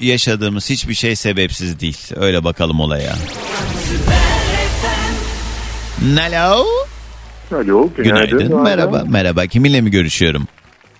[0.00, 1.98] Yaşadığımız hiçbir şey sebepsiz değil.
[2.16, 3.14] Öyle bakalım olaya.
[6.16, 6.66] Hello.
[7.52, 8.38] Alo, günaydın.
[8.38, 8.62] Günaydın.
[8.62, 9.04] Merhaba.
[9.08, 9.46] Merhaba.
[9.46, 10.48] Kiminle mi görüşüyorum?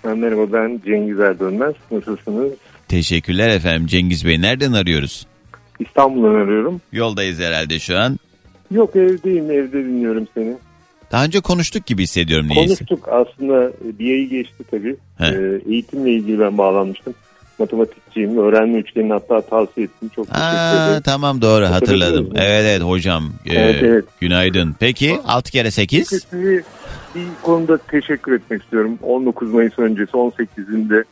[0.03, 1.73] Ha, Merhaba ben Cengiz Erdönmez.
[1.91, 2.51] Nasılsınız?
[2.87, 4.41] Teşekkürler efendim Cengiz Bey.
[4.41, 5.27] Nereden arıyoruz?
[5.79, 6.81] İstanbul'dan arıyorum.
[6.91, 8.17] Yoldayız herhalde şu an.
[8.71, 10.57] Yok evdeyim evde dinliyorum seni.
[11.11, 12.65] Daha önce konuştuk gibi hissediyorum neyse.
[12.75, 14.95] Konuştuk aslında bir ayı geçti tabii.
[15.17, 15.25] He.
[15.25, 17.13] Ee, eğitimle ilgili ben bağlanmıştım.
[17.59, 18.37] Matematikçiyim.
[18.37, 20.09] Öğrenme üçgenini hatta tavsiye ettim.
[20.15, 20.47] Çok teşekkür
[20.87, 21.01] ederim.
[21.05, 22.29] tamam doğru hatırladım.
[22.35, 23.33] Evet evet hocam.
[23.45, 24.05] Ee, Evet, evet.
[24.19, 24.75] Günaydın.
[24.79, 26.25] Peki 6 kere 8.
[27.15, 28.99] Bir konuda teşekkür etmek istiyorum.
[29.03, 31.03] 19 Mayıs öncesi 18'inde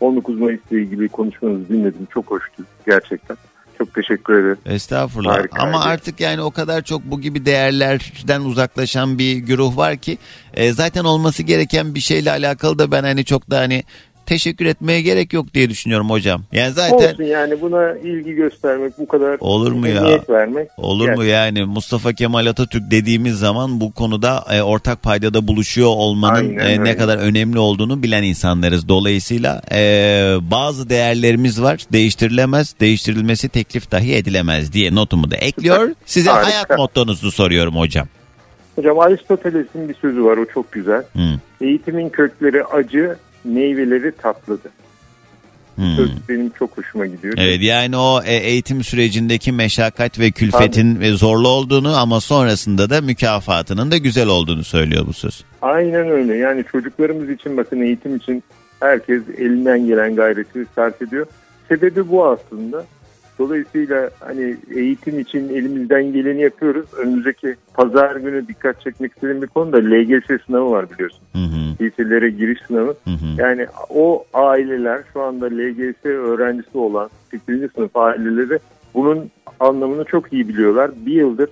[0.00, 2.08] 19 Mayıs'la ilgili konuşmanızı dinledim.
[2.14, 3.36] Çok hoştu gerçekten.
[3.78, 4.58] Çok teşekkür ederim.
[4.66, 5.34] Estağfurullah.
[5.34, 5.64] Harikaydı.
[5.64, 10.18] Ama artık yani o kadar çok bu gibi değerlerden uzaklaşan bir güruh var ki
[10.54, 13.84] e, zaten olması gereken bir şeyle alakalı da ben hani çok da hani
[14.32, 16.42] teşekkür etmeye gerek yok diye düşünüyorum hocam.
[16.52, 20.18] Yani zaten Olsun yani buna ilgi göstermek bu kadar Olur mu ya?
[20.28, 20.68] vermek.
[20.76, 26.34] Olur mu yani Mustafa Kemal Atatürk dediğimiz zaman bu konuda e, ortak paydada buluşuyor olmanın
[26.58, 26.96] Aynen e, ne öyle.
[26.96, 28.88] kadar önemli olduğunu bilen insanlarız.
[28.88, 29.78] Dolayısıyla e,
[30.40, 35.90] bazı değerlerimiz var değiştirilemez değiştirilmesi teklif dahi edilemez diye notumu da ekliyor.
[36.06, 36.50] Size Harika.
[36.50, 38.06] hayat mottonuzu soruyorum hocam.
[38.76, 41.02] Hocam Aristoteles'in bir sözü var o çok güzel.
[41.12, 41.40] Hı.
[41.60, 44.72] Eğitimin kökleri acı, meyveleri tatlıdır.
[45.76, 45.96] Hmm.
[45.96, 47.34] Söz benim çok hoşuma gidiyor.
[47.36, 53.00] Evet yani o e, eğitim sürecindeki meşakkat ve külfetin ve zorlu olduğunu ama sonrasında da
[53.00, 55.44] mükafatının da güzel olduğunu söylüyor bu söz.
[55.62, 56.36] Aynen öyle.
[56.36, 58.42] Yani çocuklarımız için bakın eğitim için
[58.80, 61.26] herkes elinden gelen gayreti sarf ediyor.
[61.68, 62.84] Sebebi bu aslında.
[63.38, 66.86] Dolayısıyla hani eğitim için elimizden geleni yapıyoruz.
[66.98, 71.20] Önümüzdeki pazar günü dikkat çekmek istediğim bir konu da LGS sınavı var biliyorsun.
[71.32, 72.94] Hı hı, Liselere giriş sınavı.
[73.04, 73.26] hı hı.
[73.38, 77.72] Yani o aileler şu anda LGS öğrencisi olan 8.
[77.72, 78.58] sınıf aileleri
[78.94, 79.30] bunun
[79.60, 80.90] anlamını çok iyi biliyorlar.
[81.06, 81.48] Bir yıldır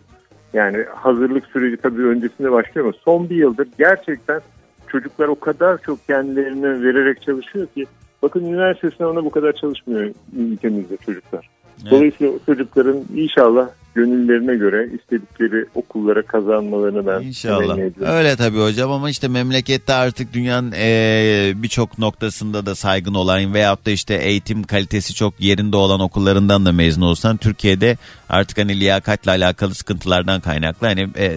[0.52, 4.40] yani hazırlık süreci tabii öncesinde başlıyor ama son bir yıldır gerçekten
[4.88, 7.86] çocuklar o kadar çok kendilerini vererek çalışıyor ki
[8.22, 11.50] bakın üniversite sınavına bu kadar çalışmıyor ülkemizde çocuklar.
[11.82, 11.92] Evet.
[11.92, 17.78] Dolayısıyla o çocukların inşallah gönüllerine göre istedikleri okullara kazanmalarını ben İnşallah.
[18.00, 23.86] Öyle tabii hocam ama işte memlekette artık dünyanın eee, birçok noktasında da saygın olan veyahut
[23.86, 27.96] da işte eğitim kalitesi çok yerinde olan okullarından da mezun olsan Türkiye'de
[28.28, 31.36] artık hani liyakatla alakalı sıkıntılardan kaynaklı hani eee,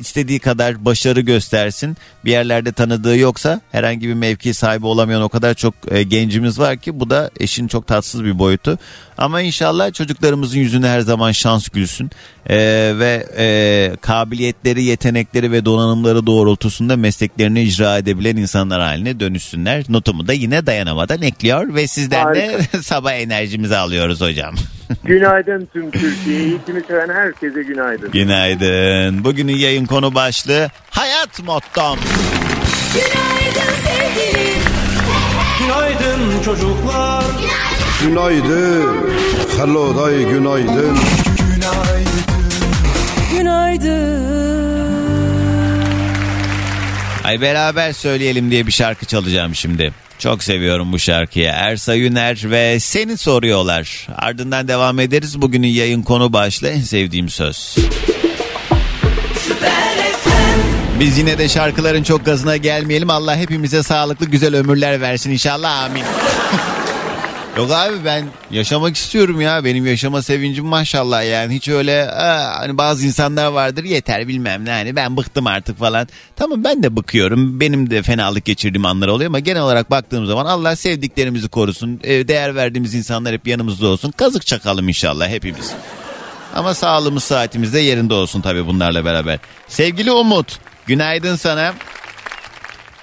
[0.00, 5.54] istediği kadar başarı göstersin bir yerlerde tanıdığı yoksa herhangi bir mevki sahibi olamayan o kadar
[5.54, 8.78] çok eee, gencimiz var ki bu da eşin çok tatsız bir boyutu.
[9.18, 12.10] Ama inşallah çocuklarımızın yüzüne her zaman şans gülsün
[12.50, 19.84] Ee, ve e, kabiliyetleri, yetenekleri ve donanımları doğrultusunda mesleklerini icra edebilen insanlar haline dönüşsünler.
[19.88, 24.54] Notumu da yine dayanamadan ekliyor ve sizden de sabah enerjimizi alıyoruz hocam.
[25.04, 26.42] Günaydın tüm Türkiye.
[26.42, 28.10] Eğitimi seven herkese günaydın.
[28.10, 29.24] Günaydın.
[29.24, 31.98] Bugünün yayın konu başlığı hayat mottom.
[32.94, 34.58] Günaydın sevgilim.
[35.60, 37.24] Günaydın çocuklar.
[38.02, 38.96] Günaydın.
[39.58, 40.98] Hello day günaydın.
[43.72, 44.22] Günaydın.
[47.24, 49.92] Ay beraber söyleyelim diye bir şarkı çalacağım şimdi.
[50.18, 51.50] Çok seviyorum bu şarkıyı.
[51.54, 54.08] Ersa Yüner ve seni soruyorlar.
[54.16, 55.42] Ardından devam ederiz.
[55.42, 57.76] Bugünün yayın konu başlığı en sevdiğim söz.
[61.00, 63.10] Biz yine de şarkıların çok gazına gelmeyelim.
[63.10, 66.04] Allah hepimize sağlıklı güzel ömürler versin inşallah amin.
[67.56, 69.64] Yok abi ben yaşamak istiyorum ya.
[69.64, 71.54] Benim yaşama sevincim maşallah yani.
[71.54, 72.04] Hiç öyle
[72.58, 76.08] hani bazı insanlar vardır yeter bilmem ne hani ben bıktım artık falan.
[76.36, 77.60] Tamam ben de bıkıyorum.
[77.60, 82.00] Benim de fenalık geçirdiğim anlar oluyor ama genel olarak baktığım zaman Allah sevdiklerimizi korusun.
[82.02, 84.10] Değer verdiğimiz insanlar hep yanımızda olsun.
[84.10, 85.72] Kazık çakalım inşallah hepimiz.
[86.54, 89.38] Ama sağlığımız saatimiz de yerinde olsun tabii bunlarla beraber.
[89.68, 91.74] Sevgili Umut, günaydın sana.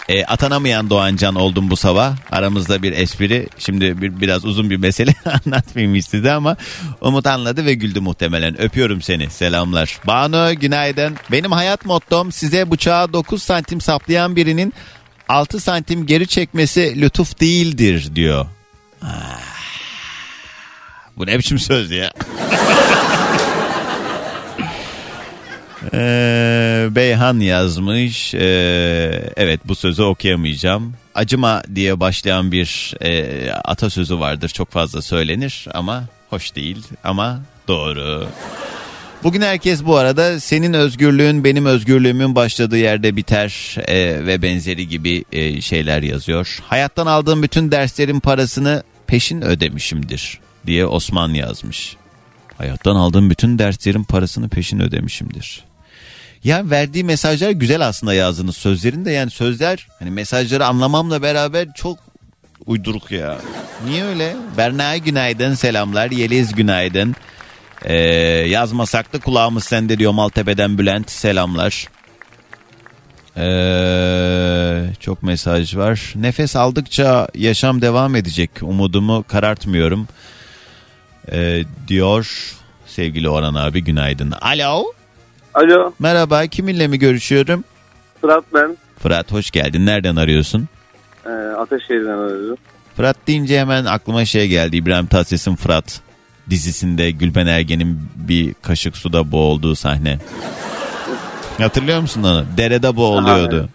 [0.10, 2.16] E, atanamayan Doğancan oldum bu sabah.
[2.32, 3.50] Aramızda bir espri.
[3.58, 5.14] Şimdi bir, biraz uzun bir mesele
[5.46, 6.58] anlatmayayım size ama
[7.02, 8.62] Umut anladı ve güldü muhtemelen.
[8.62, 9.30] Öpüyorum seni.
[9.30, 10.00] Selamlar.
[10.08, 11.18] Banu günaydın.
[11.32, 14.74] Benim hayat mottom size bıçağı 9 santim saplayan birinin
[15.30, 18.46] 6 santim geri çekmesi lütuf değildir diyor.
[19.04, 19.40] Ah.
[21.18, 22.12] Bu ne biçim söz ya?
[25.94, 28.34] Ee, Beyhan yazmış.
[28.34, 30.94] Ee, evet bu sözü okuyamayacağım.
[31.16, 34.50] Acıma diye başlayan bir e, atasözü vardır.
[34.50, 38.28] Çok fazla söylenir ama hoş değil ama doğru.
[39.24, 45.26] Bugün herkes bu arada senin özgürlüğün benim özgürlüğümün başladığı yerde biter e, ve benzeri gibi
[45.32, 46.60] e, şeyler yazıyor.
[46.68, 51.96] Hayattan aldığım bütün derslerin parasını peşin ödemişimdir diye Osman yazmış.
[52.58, 55.69] Hayattan aldığım bütün derslerin parasını peşin ödemişimdir.
[56.44, 62.00] Ya verdiği mesajlar güzel aslında yazdığınız sözlerin de yani sözler hani mesajları anlamamla beraber çok
[62.66, 63.38] uyduruk ya.
[63.86, 64.36] Niye öyle?
[64.58, 66.12] Berna günaydın selamlar.
[66.12, 67.16] Yeliz günaydın.
[67.86, 67.94] Ee,
[68.50, 71.88] yazmasak da kulağımız sende diyor Maltepe'den Bülent selamlar.
[73.38, 76.14] Ee, çok mesaj var.
[76.16, 78.52] Nefes aldıkça yaşam devam edecek.
[78.62, 80.08] Umudumu karartmıyorum.
[81.32, 82.54] Ee, diyor
[82.88, 84.32] sevgili Orhan abi günaydın.
[84.32, 84.99] Alo.
[85.54, 87.64] Alo Merhaba kiminle mi görüşüyorum?
[88.22, 88.78] Fırat ben.
[89.00, 89.86] Fırat hoş geldin.
[89.86, 90.68] Nereden arıyorsun?
[91.26, 92.58] Ee, Ateşehir'den arıyorum.
[92.96, 94.78] Fırat deyince hemen aklıma şey geldi.
[94.78, 96.02] İbrahim Tatlıses'in Fırat
[96.50, 100.20] dizisinde Gülben Ergen'in bir kaşık suda boğulduğu sahne.
[101.58, 102.46] Hatırlıyor musun onu?
[102.58, 103.70] Derede boğuluyordu.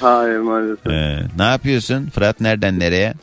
[0.00, 0.86] Hayır maalesef.
[0.86, 2.06] Ee, ne yapıyorsun?
[2.06, 3.14] Fırat nereden nereye?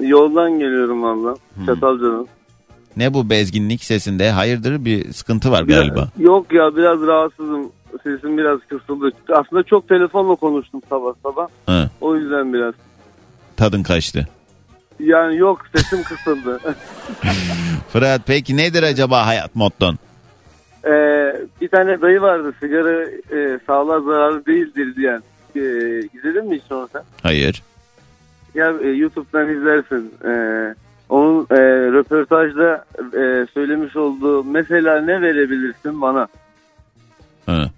[0.00, 1.36] Yoldan geliyorum valla.
[1.66, 2.28] Çatalca'dan.
[2.98, 4.30] Ne bu bezginlik sesinde?
[4.30, 6.08] Hayırdır bir sıkıntı var Biraz- galiba.
[6.18, 7.72] Yok ya biraz rahatsızım.
[8.02, 9.10] Sesim biraz kısıldı.
[9.32, 11.48] Aslında çok telefonla konuştum sabah sabah.
[11.68, 12.74] Hı, O yüzden biraz.
[13.56, 14.28] tadın kaçtı.
[15.00, 16.60] Yani yok sesim kısıldı.
[17.92, 19.98] Fırat peki nedir acaba hayat motton?
[20.84, 20.90] Ee,
[21.60, 23.02] bir tane dayı vardı sigara
[23.36, 25.22] e, sağlığa zararlı değildir diyen.
[25.56, 25.60] Ee,
[26.14, 27.02] izledin mi hiç onu sen?
[27.22, 27.62] Hayır.
[28.54, 30.12] Ya e, YouTube'dan izlersin.
[30.24, 30.74] Ee,
[31.08, 31.56] onun e,
[31.92, 36.28] röportajda e, söylemiş olduğu mesela ne verebilirsin bana?
[37.46, 37.70] Hı.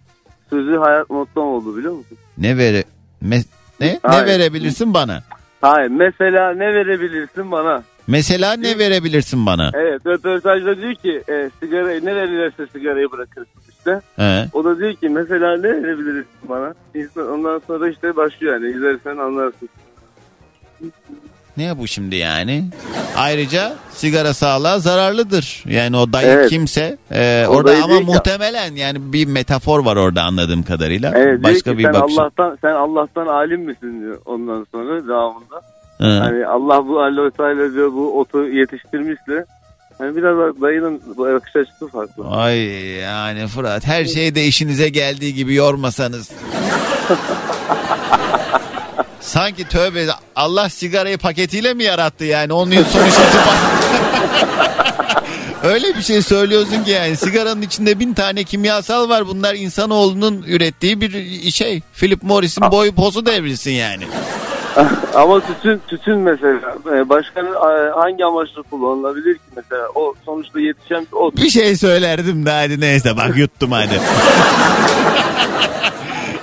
[0.51, 2.19] Sözü hayat mottom oldu biliyor musun?
[2.39, 2.85] Ne vere
[3.25, 3.45] me-
[3.81, 4.27] ne ne Hayır.
[4.27, 5.23] verebilirsin bana?
[5.61, 7.83] Hayır mesela ne verebilirsin bana?
[8.07, 9.71] Mesela ne verebilirsin bana?
[9.75, 14.01] Evet röportajda diyor ki e, sigarayı ne verirlerse sigarayı bırakırsın işte.
[14.17, 14.45] He.
[14.53, 16.75] O da diyor ki mesela ne verebilirsin bana?
[16.95, 19.69] İnsan, ondan sonra işte başlıyor yani izlersen anlarsın.
[21.57, 22.65] Ne bu şimdi yani?
[23.17, 25.65] Ayrıca sigara sağlığa zararlıdır.
[25.67, 26.51] Yani o dayı Evet.
[26.51, 31.13] kimse e, O orada dayı ama muhtemelen yani bir metafor var orada anladığım kadarıyla.
[31.17, 32.19] Evet Başka bir sen bakış.
[32.19, 35.63] Allah'tan sen Allah'tan alim misin diyor ondan sonra devamında.
[35.99, 36.19] Hı.
[36.21, 39.45] Hani Allah bu Teala diyor bu otu yetiştirmişse
[39.99, 42.29] hani biraz dayının bakış açısı farklı.
[42.29, 42.59] Ay
[42.97, 46.31] yani Fırat her şey de işinize geldiği gibi yormasanız.
[49.21, 50.07] Sanki tövbe
[50.37, 52.53] Allah sigarayı paketiyle mi yarattı yani?
[52.53, 53.15] Onun sonuç
[55.63, 59.27] Öyle bir şey söylüyorsun ki yani sigaranın içinde bin tane kimyasal var.
[59.27, 61.81] Bunlar insanoğlunun ürettiği bir şey.
[61.95, 64.05] Philip Morris'in boyu pozu devrilsin yani.
[65.15, 71.07] Ama tütün tütün mesela e, başka e, hangi amaçla kullanılabilir ki mesela o sonuçta yetişen
[71.13, 71.37] bir ot.
[71.37, 74.01] Bir şey söylerdim de hadi neyse bak yuttum hadi.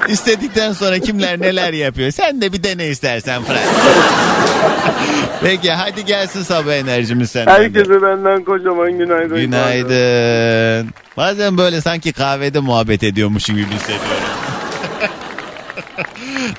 [0.09, 2.11] İstedikten sonra kimler neler yapıyor.
[2.11, 3.59] Sen de bir dene istersen Fırat.
[5.43, 7.55] Peki hadi gelsin sabah enerjimiz senden.
[7.55, 7.63] de.
[7.63, 9.37] Herkese benden kocaman günaydın.
[9.37, 10.89] Günaydın.
[11.17, 14.07] Bazen böyle sanki kahvede muhabbet ediyormuşum gibi hissediyorum.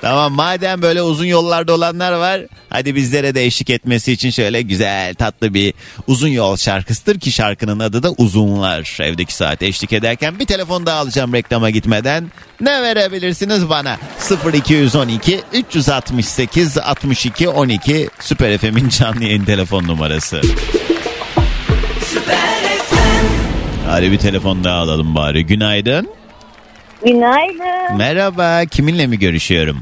[0.00, 2.40] Tamam madem böyle uzun yollarda olanlar var
[2.70, 5.74] hadi bizlere de eşlik etmesi için şöyle güzel tatlı bir
[6.06, 8.98] uzun yol şarkısıdır ki şarkının adı da Uzunlar.
[9.00, 12.32] Evdeki saat eşlik ederken bir telefon daha alacağım reklama gitmeden.
[12.60, 13.96] Ne verebilirsiniz bana?
[14.54, 20.40] 0212 368 62 12 Süper FM'in canlı yayın telefon numarası.
[23.86, 25.46] Hadi bir telefon daha alalım bari.
[25.46, 26.08] Günaydın.
[27.04, 27.96] Günaydın.
[27.96, 28.64] Merhaba.
[28.64, 29.78] Kiminle mi görüşüyorum?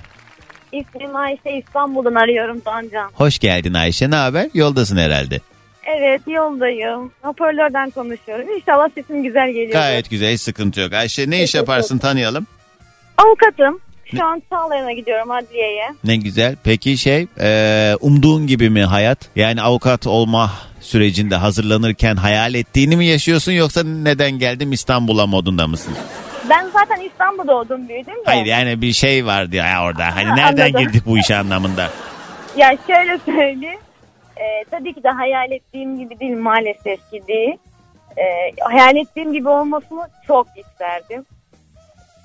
[0.73, 3.11] İsmim Ayşe İstanbul'dan arıyorum Doğancan.
[3.15, 4.11] Hoş geldin Ayşe.
[4.11, 4.49] Ne haber?
[4.55, 5.41] Yoldasın herhalde.
[5.99, 7.13] Evet yoldayım.
[7.23, 8.47] Hoparlörden konuşuyorum.
[8.57, 9.73] İnşallah sesim güzel geliyor.
[9.73, 10.33] Gayet güzel.
[10.33, 10.93] Hiç sıkıntı yok.
[10.93, 12.47] Ayşe ne iş yaparsın tanıyalım.
[13.19, 13.81] Avukatım.
[14.11, 15.95] Şu an sağlayana gidiyorum adliyeye.
[16.05, 16.57] Ne güzel.
[16.65, 19.19] Peki şey e, umduğun gibi mi hayat?
[19.37, 25.95] Yani avukat olma sürecinde hazırlanırken hayal ettiğini mi yaşıyorsun yoksa neden geldim İstanbul'a modunda mısın?
[26.51, 28.21] Ben zaten İstanbul'da doğdum büyüdüm de.
[28.25, 30.17] Hayır yani bir şey vardı ya orada.
[30.17, 30.81] Hani Ha, nereden anladım.
[30.81, 31.91] girdik bu işe anlamında?
[32.57, 33.79] Ya şöyle söyleyeyim.
[34.37, 37.57] Ee, tabii ki de hayal ettiğim gibi değil maalesef ki değil.
[38.17, 41.27] Ee, hayal ettiğim gibi olmasını çok isterdim.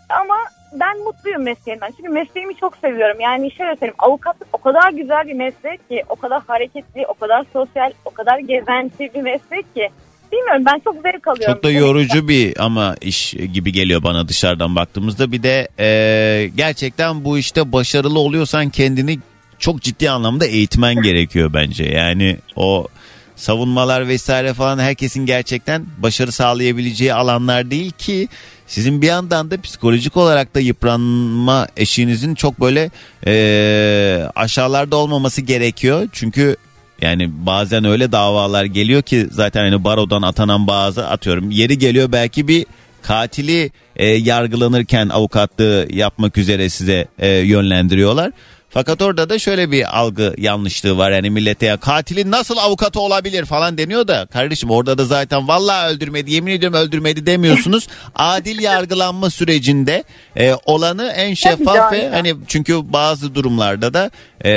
[0.10, 0.36] Ama
[0.74, 1.92] ben mutluyum mesleğimden.
[1.98, 3.20] Çünkü mesleğimi çok seviyorum.
[3.20, 7.46] Yani şöyle söyleyeyim avukatlık o kadar güzel bir meslek ki, o kadar hareketli, o kadar
[7.54, 9.90] sosyal, o kadar gezenti bir meslek ki.
[10.32, 11.54] Bilmiyorum ben çok zevk alıyorum.
[11.54, 15.32] Çok da yorucu bir ama iş gibi geliyor bana dışarıdan baktığımızda.
[15.32, 19.20] Bir de e, gerçekten bu işte başarılı oluyorsan kendini
[19.60, 21.84] çok ciddi anlamda eğitmen gerekiyor bence.
[21.84, 22.88] Yani o
[23.36, 28.28] savunmalar vesaire falan herkesin gerçekten başarı sağlayabileceği alanlar değil ki
[28.68, 32.90] sizin bir yandan da psikolojik olarak da yıpranma eşiğinizin çok böyle
[33.28, 36.10] e, aşağılarda olmaması gerekiyor.
[36.12, 36.56] Çünkü
[37.02, 42.48] yani bazen öyle davalar geliyor ki zaten hani barodan atanan bazı atıyorum yeri geliyor belki
[42.48, 42.66] bir
[43.02, 48.32] katili e, yargılanırken avukatlığı yapmak üzere size e, yönlendiriyorlar.
[48.74, 53.46] Fakat orada da şöyle bir algı yanlışlığı var yani millete ya katilin nasıl avukatı olabilir
[53.46, 57.88] falan deniyor da kardeşim orada da zaten vallahi öldürmedi yemin ediyorum öldürmedi demiyorsunuz.
[58.16, 60.04] Adil yargılanma sürecinde
[60.38, 64.12] e, olanı en şeffaf ve hani çünkü bazı durumlarda da
[64.46, 64.52] e,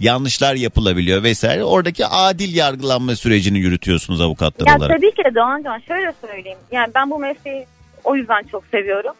[0.00, 1.64] yanlışlar yapılabiliyor vesaire.
[1.64, 4.96] Oradaki adil yargılanma sürecini yürütüyorsunuz avukatlar Ya olarak.
[4.96, 6.58] tabii ki de Doğancan şöyle söyleyeyim.
[6.72, 7.66] Yani ben bu mesleği
[8.04, 9.12] o yüzden çok seviyorum.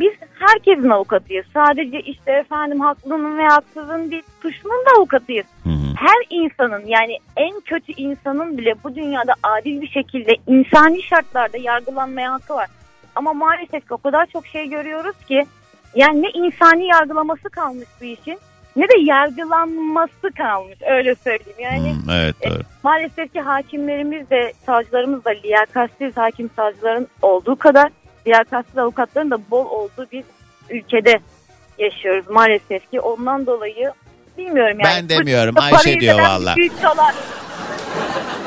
[0.00, 1.46] Biz herkesin avukatıyız.
[1.54, 5.46] Sadece işte efendim haklının ve haksızın değil suçlunun da avukatıyız.
[5.96, 12.32] Her insanın yani en kötü insanın bile bu dünyada adil bir şekilde insani şartlarda yargılanmaya
[12.32, 12.68] hakkı var.
[13.16, 15.46] Ama maalesef ki o kadar çok şey görüyoruz ki
[15.94, 18.38] yani ne insani yargılaması kalmış bu işin
[18.76, 21.58] ne de yargılanması kalmış öyle söyleyeyim.
[21.60, 22.60] Yani Hmm, evet doğru.
[22.82, 27.90] Maalesef ki hakimlerimiz de savcılarımız da liyakatsiz hakim savcıların olduğu kadar
[28.26, 30.24] liyakatsiz avukatların da bol olduğu bir
[30.70, 31.20] ülkede
[31.78, 33.00] yaşıyoruz maalesef ki.
[33.00, 33.92] Ondan dolayı
[34.38, 34.94] bilmiyorum yani.
[34.96, 36.54] Ben demiyorum, Ayşe diyor valla.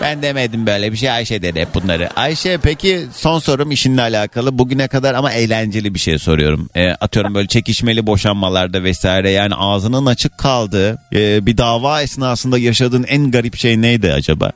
[0.01, 2.09] Ben demedim böyle bir şey Ayşe dedi hep bunları.
[2.15, 6.69] Ayşe peki son sorum işinle alakalı bugüne kadar ama eğlenceli bir şey soruyorum.
[6.75, 13.03] E, atıyorum böyle çekişmeli boşanmalarda vesaire yani ağzının açık kaldığı e, bir dava esnasında yaşadığın
[13.03, 14.51] en garip şey neydi acaba?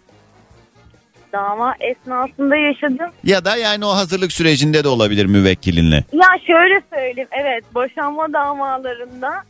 [1.33, 3.09] Dava esnasında yaşadım.
[3.23, 6.03] Ya da yani o hazırlık sürecinde de olabilir müvekkilinle.
[6.13, 9.43] Ya şöyle söyleyeyim evet boşanma davalarında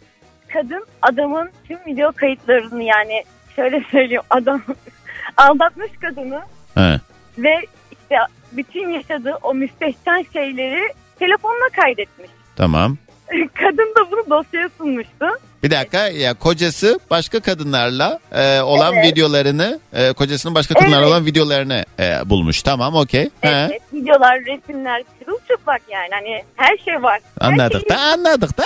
[0.53, 3.23] kadın adamın tüm video kayıtlarını yani
[3.55, 4.61] şöyle söyleyeyim adam
[5.37, 6.41] aldatmış kadını
[6.75, 6.99] He.
[7.37, 7.55] ve
[7.91, 8.15] işte
[8.51, 12.29] bütün yaşadığı o müstehcen şeyleri telefonla kaydetmiş.
[12.55, 12.97] Tamam.
[13.53, 15.25] Kadın da bunu dosyaya sunmuştu.
[15.63, 19.05] Bir dakika ya kocası başka kadınlarla e, olan Evet.
[19.05, 21.07] videolarını e, kocasının başka kadınlarla Evet.
[21.07, 22.61] olan videolarını e, bulmuş.
[22.63, 23.23] Tamam okey.
[23.41, 23.49] He.
[23.49, 27.19] Evet, videolar, resimler, çırılçıplak yani hani her şey var.
[27.41, 28.63] Her Anladık şeyi- da anladık da.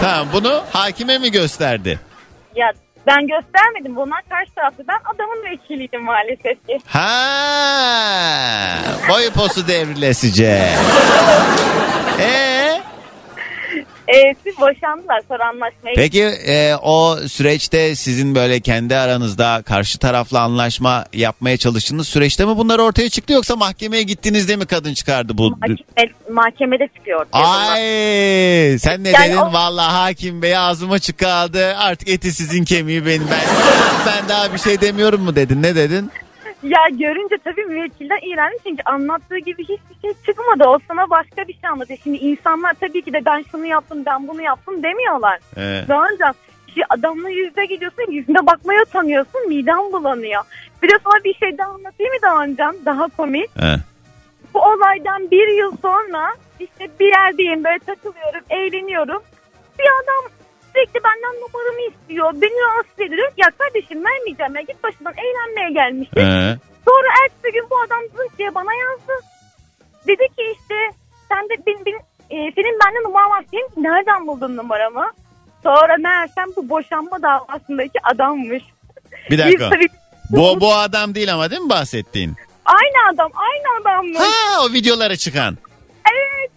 [0.00, 2.00] tamam bunu hakime mi gösterdi?
[2.54, 2.72] Ya
[3.06, 3.96] ben göstermedim.
[3.96, 4.84] Bunlar karşı taraflı.
[4.88, 6.78] Ben adamın vekiliydim maalesef ki.
[6.86, 7.08] Ha,
[9.08, 10.68] boy posu devrilesice.
[12.20, 12.65] Ee,
[14.44, 21.04] Siz boşandılar sonra anlaşmaya peki e, o süreçte sizin böyle kendi aranızda karşı tarafla anlaşma
[21.12, 25.50] yapmaya çalıştığınız süreçte mi bunlar ortaya çıktı yoksa mahkemeye gittiğinizde mi kadın çıkardı bu?
[25.50, 27.26] mahkeme- mahkemede çıkıyor.
[27.32, 29.36] Ay sen ne Yani dedin?
[29.36, 31.76] o- Vallahi hakim bey ağzıma çıkardı.
[31.76, 33.26] Artık eti sizin kemiği benim.
[33.30, 33.40] Ben,
[34.06, 35.62] ben daha bir şey demiyorum mu dedin?
[35.62, 36.10] Ne dedin?
[36.62, 40.64] Ya görünce tabii müvekkilden iğrendim çünkü anlattığı gibi hiçbir şey çıkmadı.
[40.64, 41.98] O sana başka bir şey anlatıyor.
[42.02, 45.38] Şimdi insanlar tabii ki de ben şunu yaptım ben bunu yaptım demiyorlar.
[45.56, 46.34] Ee, Doğancan
[46.68, 50.42] işte adamla yüzde gidiyorsun yüzüne bakmaya utanıyorsun midem bulanıyor.
[50.82, 53.50] Bir de sana bir şey daha anlatayım mı Doğancan daha komik.
[53.60, 53.76] he.
[54.54, 59.22] Bu olaydan bir yıl sonra işte bir yerdeyim böyle takılıyorum eğleniyorum.
[59.78, 60.30] Bir adam
[60.76, 62.32] sürekli benden numaramı istiyor.
[62.34, 63.32] Beni rahatsız ediyor.
[63.36, 66.18] Ya kardeşim vermeyeceğim ya git başından eğlenmeye gelmiştik.
[66.18, 66.56] Ee,
[66.88, 69.12] Sonra ertesi gün bu adam zınk diye bana yazdı.
[70.06, 70.74] Dedi ki işte
[71.28, 71.98] sen de benim, benim,
[72.30, 73.44] e, senin bende numaran var.
[73.52, 75.12] Dedim ki nereden buldun numaramı?
[75.62, 78.62] Sonra meğersem bu boşanma davasındaki adammış.
[79.30, 79.70] bir dakika.
[80.30, 82.34] Bu, bu adam değil ama değil mi bahsettiğin?
[82.64, 84.18] aynı adam aynı adammış.
[84.18, 85.58] Ha o videolara çıkan.
[86.12, 86.50] Evet.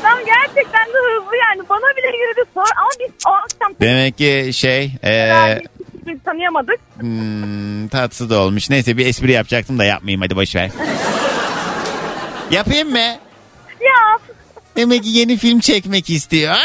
[0.00, 1.68] Adam gerçekten de hızlı yani.
[1.70, 5.62] Bana bile yürüdü sonra ama biz o akşam Demek ki şey e, herhalde
[5.94, 6.80] hiçbirimizi tanıyamadık.
[7.00, 8.70] hmm, tatsız da olmuş.
[8.70, 10.70] Neyse bir espri yapacaktım da yapmayayım hadi boş ver.
[12.50, 12.98] Yapayım mı?
[13.80, 14.18] Ya
[14.76, 16.54] Demek ki yeni film çekmek istiyor.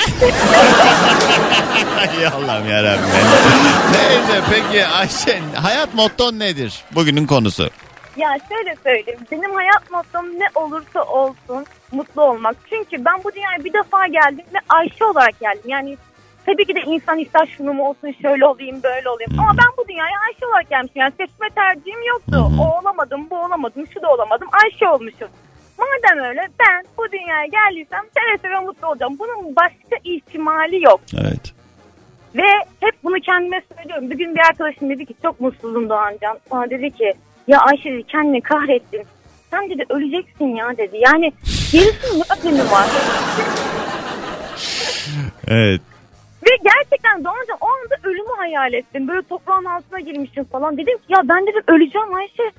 [2.00, 3.04] Ay Allah'ım yarabbim.
[3.92, 6.74] Neyse peki Ayşen hayat motton nedir?
[6.92, 7.70] Bugünün konusu.
[8.18, 9.20] Ya şöyle söyleyeyim.
[9.32, 12.56] Benim hayat mottom ne olursa olsun mutlu olmak.
[12.70, 15.64] Çünkü ben bu dünyaya bir defa geldim ve Ayşe olarak geldim.
[15.66, 15.98] Yani
[16.46, 19.40] tabii ki de insan ister şunu mu olsun, şöyle olayım, böyle olayım.
[19.40, 21.02] Ama ben bu dünyaya Ayşe olarak gelmişim.
[21.02, 22.52] Yani seçme tercihim yoktu.
[22.60, 24.48] O olamadım, bu olamadım, şu da olamadım.
[24.64, 25.30] Ayşe olmuşum.
[25.78, 29.20] Madem öyle ben bu dünyaya geldiysem seve seve mutlu olacağım.
[29.20, 31.02] Bunun başka ihtimali yok.
[31.14, 31.54] Evet.
[32.36, 32.48] Ve
[32.80, 34.10] hep bunu kendime söylüyorum.
[34.10, 36.40] Bir gün bir arkadaşım dedi ki çok mutsuzum Doğancan.
[36.52, 37.14] Bana dedi ki
[37.48, 39.02] ya Ayşe dedi kendini kahrettin.
[39.52, 40.98] Sen dedi öleceksin ya dedi.
[41.02, 41.34] Yani
[41.72, 42.88] gerisinin ne önemi var?
[45.48, 45.82] Evet.
[46.46, 49.08] Ve gerçekten Doğancan o anda ölümü hayal ettim.
[49.08, 50.74] Böyle toprağın altına girmişim falan.
[50.78, 52.52] Dedim ki ya ben dedim öleceğim Ayşe.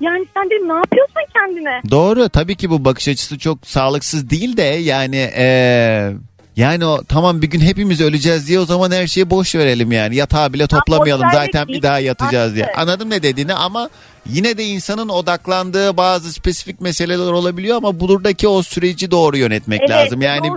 [0.00, 1.80] Yani sen dedim ne yapıyorsun kendine?
[1.90, 6.12] Doğru tabii ki bu bakış açısı çok sağlıksız değil de yani eee,
[6.56, 10.16] yani o tamam bir gün hepimiz öleceğiz diye o zaman her şeyi boş verelim yani
[10.16, 12.72] yatağı bile toplamayalım zaten bir daha yatacağız diye.
[12.76, 13.88] Anladım ne dediğini ama
[14.26, 19.90] yine de insanın odaklandığı bazı spesifik meseleler olabiliyor ama buradaki o süreci doğru yönetmek Evet,
[19.90, 20.22] lazım.
[20.22, 20.50] Yani.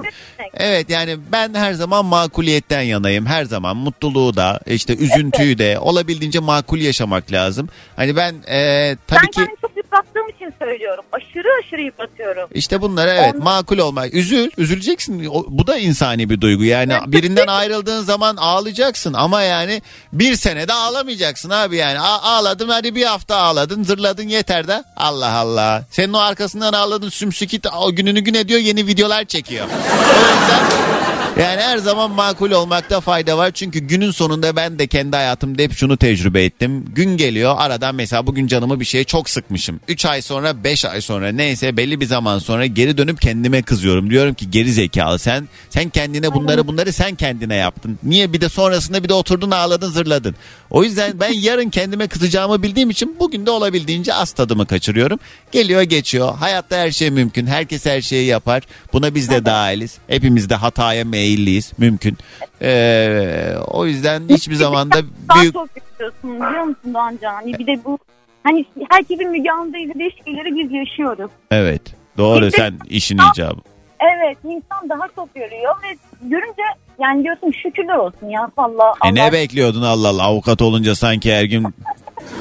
[0.54, 3.26] Evet yani ben her zaman makuliyetten yanayım.
[3.26, 7.70] Her zaman mutluluğu da işte üzüntüyü de olabildiğince makul yaşamak lazım.
[7.96, 11.04] Hani ben eee, tabii ben ki çok yıprattığım için söylüyorum.
[11.12, 12.50] Aşırı aşırı yıpratıyorum.
[12.54, 14.14] İşte bunlara evet makul olmak.
[14.14, 15.26] Üzül, üzüleceksin.
[15.26, 16.64] O- bu da insani bir duygu.
[16.64, 19.82] Yani birinden ayrıldığın zaman ağlayacaksın ama yani
[20.14, 22.00] bir senede ağlamayacaksın abi yani.
[22.00, 24.84] A- ağladın hadi bir hafta ağladın, zırladın yeter de.
[24.98, 25.84] Allah Allah.
[25.92, 29.66] Senin o arkasından ağladın sümsükit o gününü gün ediyor yeni videolar çekiyor.
[29.66, 30.95] O yüzden
[31.40, 33.52] yani her zaman makul olmakta fayda var.
[33.52, 36.86] Çünkü günün sonunda ben de kendi hayatımda hep şunu tecrübe ettim.
[36.96, 39.80] Gün geliyor aradan mesela bugün canımı bir şeye çok sıkmışım.
[39.88, 44.10] 3 ay sonra 5 ay sonra neyse belli bir zaman sonra geri dönüp kendime kızıyorum.
[44.10, 48.00] Diyorum ki geri zekalı sen sen kendine bunları bunları sen kendine yaptın.
[48.04, 50.36] Niye bir de sonrasında bir de oturdun ağladın zırladın.
[50.70, 55.20] O yüzden ben yarın kendime kızacağımı bildiğim için bugün de olabildiğince az tadımı kaçırıyorum.
[55.52, 56.36] Geliyor geçiyor.
[56.38, 57.48] Hayatta her şey mümkün.
[57.48, 58.64] Herkes her şeyi yapar.
[58.94, 59.98] Buna biz de dahiliz.
[60.08, 61.74] Hepimiz de hataya meyilliyiz.
[61.78, 62.18] Mümkün.
[62.62, 64.98] Ee, o yüzden hiçbir zaman da
[65.30, 65.54] Daha büyük...
[65.54, 67.34] çok yaşıyorsun biliyor musun Doğancan?
[67.34, 67.98] Hani bir de bu
[68.44, 71.32] hani herkesin Müge Anlı'da izlediği şeyleri biz yaşıyoruz.
[71.52, 71.82] Evet.
[72.18, 73.62] Doğru sen işin icabı.
[74.00, 76.62] Evet insan daha çok görüyor ve görünce
[77.00, 78.94] yani diyorsun şükürler olsun ya valla.
[79.06, 81.68] E ne Allah- bekliyordun Allah Allah avukat olunca sanki her gün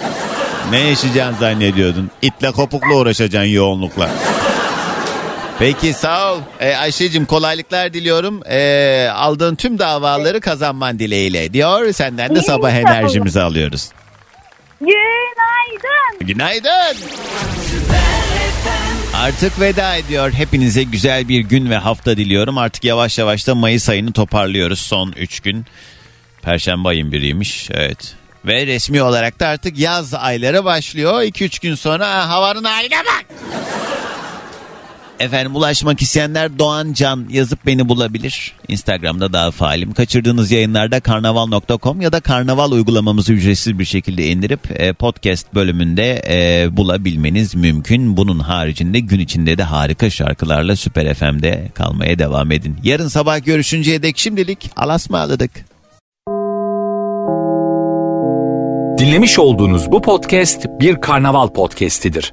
[0.70, 2.11] ne yaşayacağını zannediyordun.
[2.22, 4.11] İtle kopukla uğraşacaksın yoğunlukla.
[5.59, 6.40] Peki sağ ol.
[6.61, 8.40] Ee, Ayşe'cim kolaylıklar diliyorum.
[8.46, 11.92] Ee, aldığın tüm davaları kazanman dileğiyle diyor.
[11.92, 13.90] Senden de sabah enerjimizi alıyoruz.
[14.80, 16.18] Günaydın.
[16.26, 16.96] Günaydın.
[19.14, 20.32] Artık veda ediyor.
[20.32, 22.59] Hepinize güzel bir gün ve hafta diliyorum.
[22.59, 24.78] Artık yavaş yavaş da Mayıs ayını toparlıyoruz.
[24.80, 25.66] Son 3 gün.
[26.42, 27.68] Perşembe ayın biriymiş.
[27.70, 28.14] Evet.
[28.44, 31.22] Ve resmi olarak da artık yaz ayları başlıyor.
[31.22, 33.24] 2-3 gün sonra "Aa, havanın haline bak.
[35.21, 38.53] Efendim ulaşmak isteyenler Doğan Can yazıp beni bulabilir.
[38.69, 39.93] Instagram'da daha faalim.
[39.93, 46.69] Kaçırdığınız yayınlarda karnaval.com ya da karnaval uygulamamızı ücretsiz bir şekilde indirip e, podcast bölümünde e,
[46.77, 48.17] bulabilmeniz mümkün.
[48.17, 52.77] Bunun haricinde gün içinde de harika şarkılarla Süper FM'de kalmaya devam edin.
[52.83, 55.51] Yarın sabah görüşünceye dek şimdilik alasmaladık.
[58.99, 62.33] Dinlemiş olduğunuz bu podcast bir karnaval podcastidir.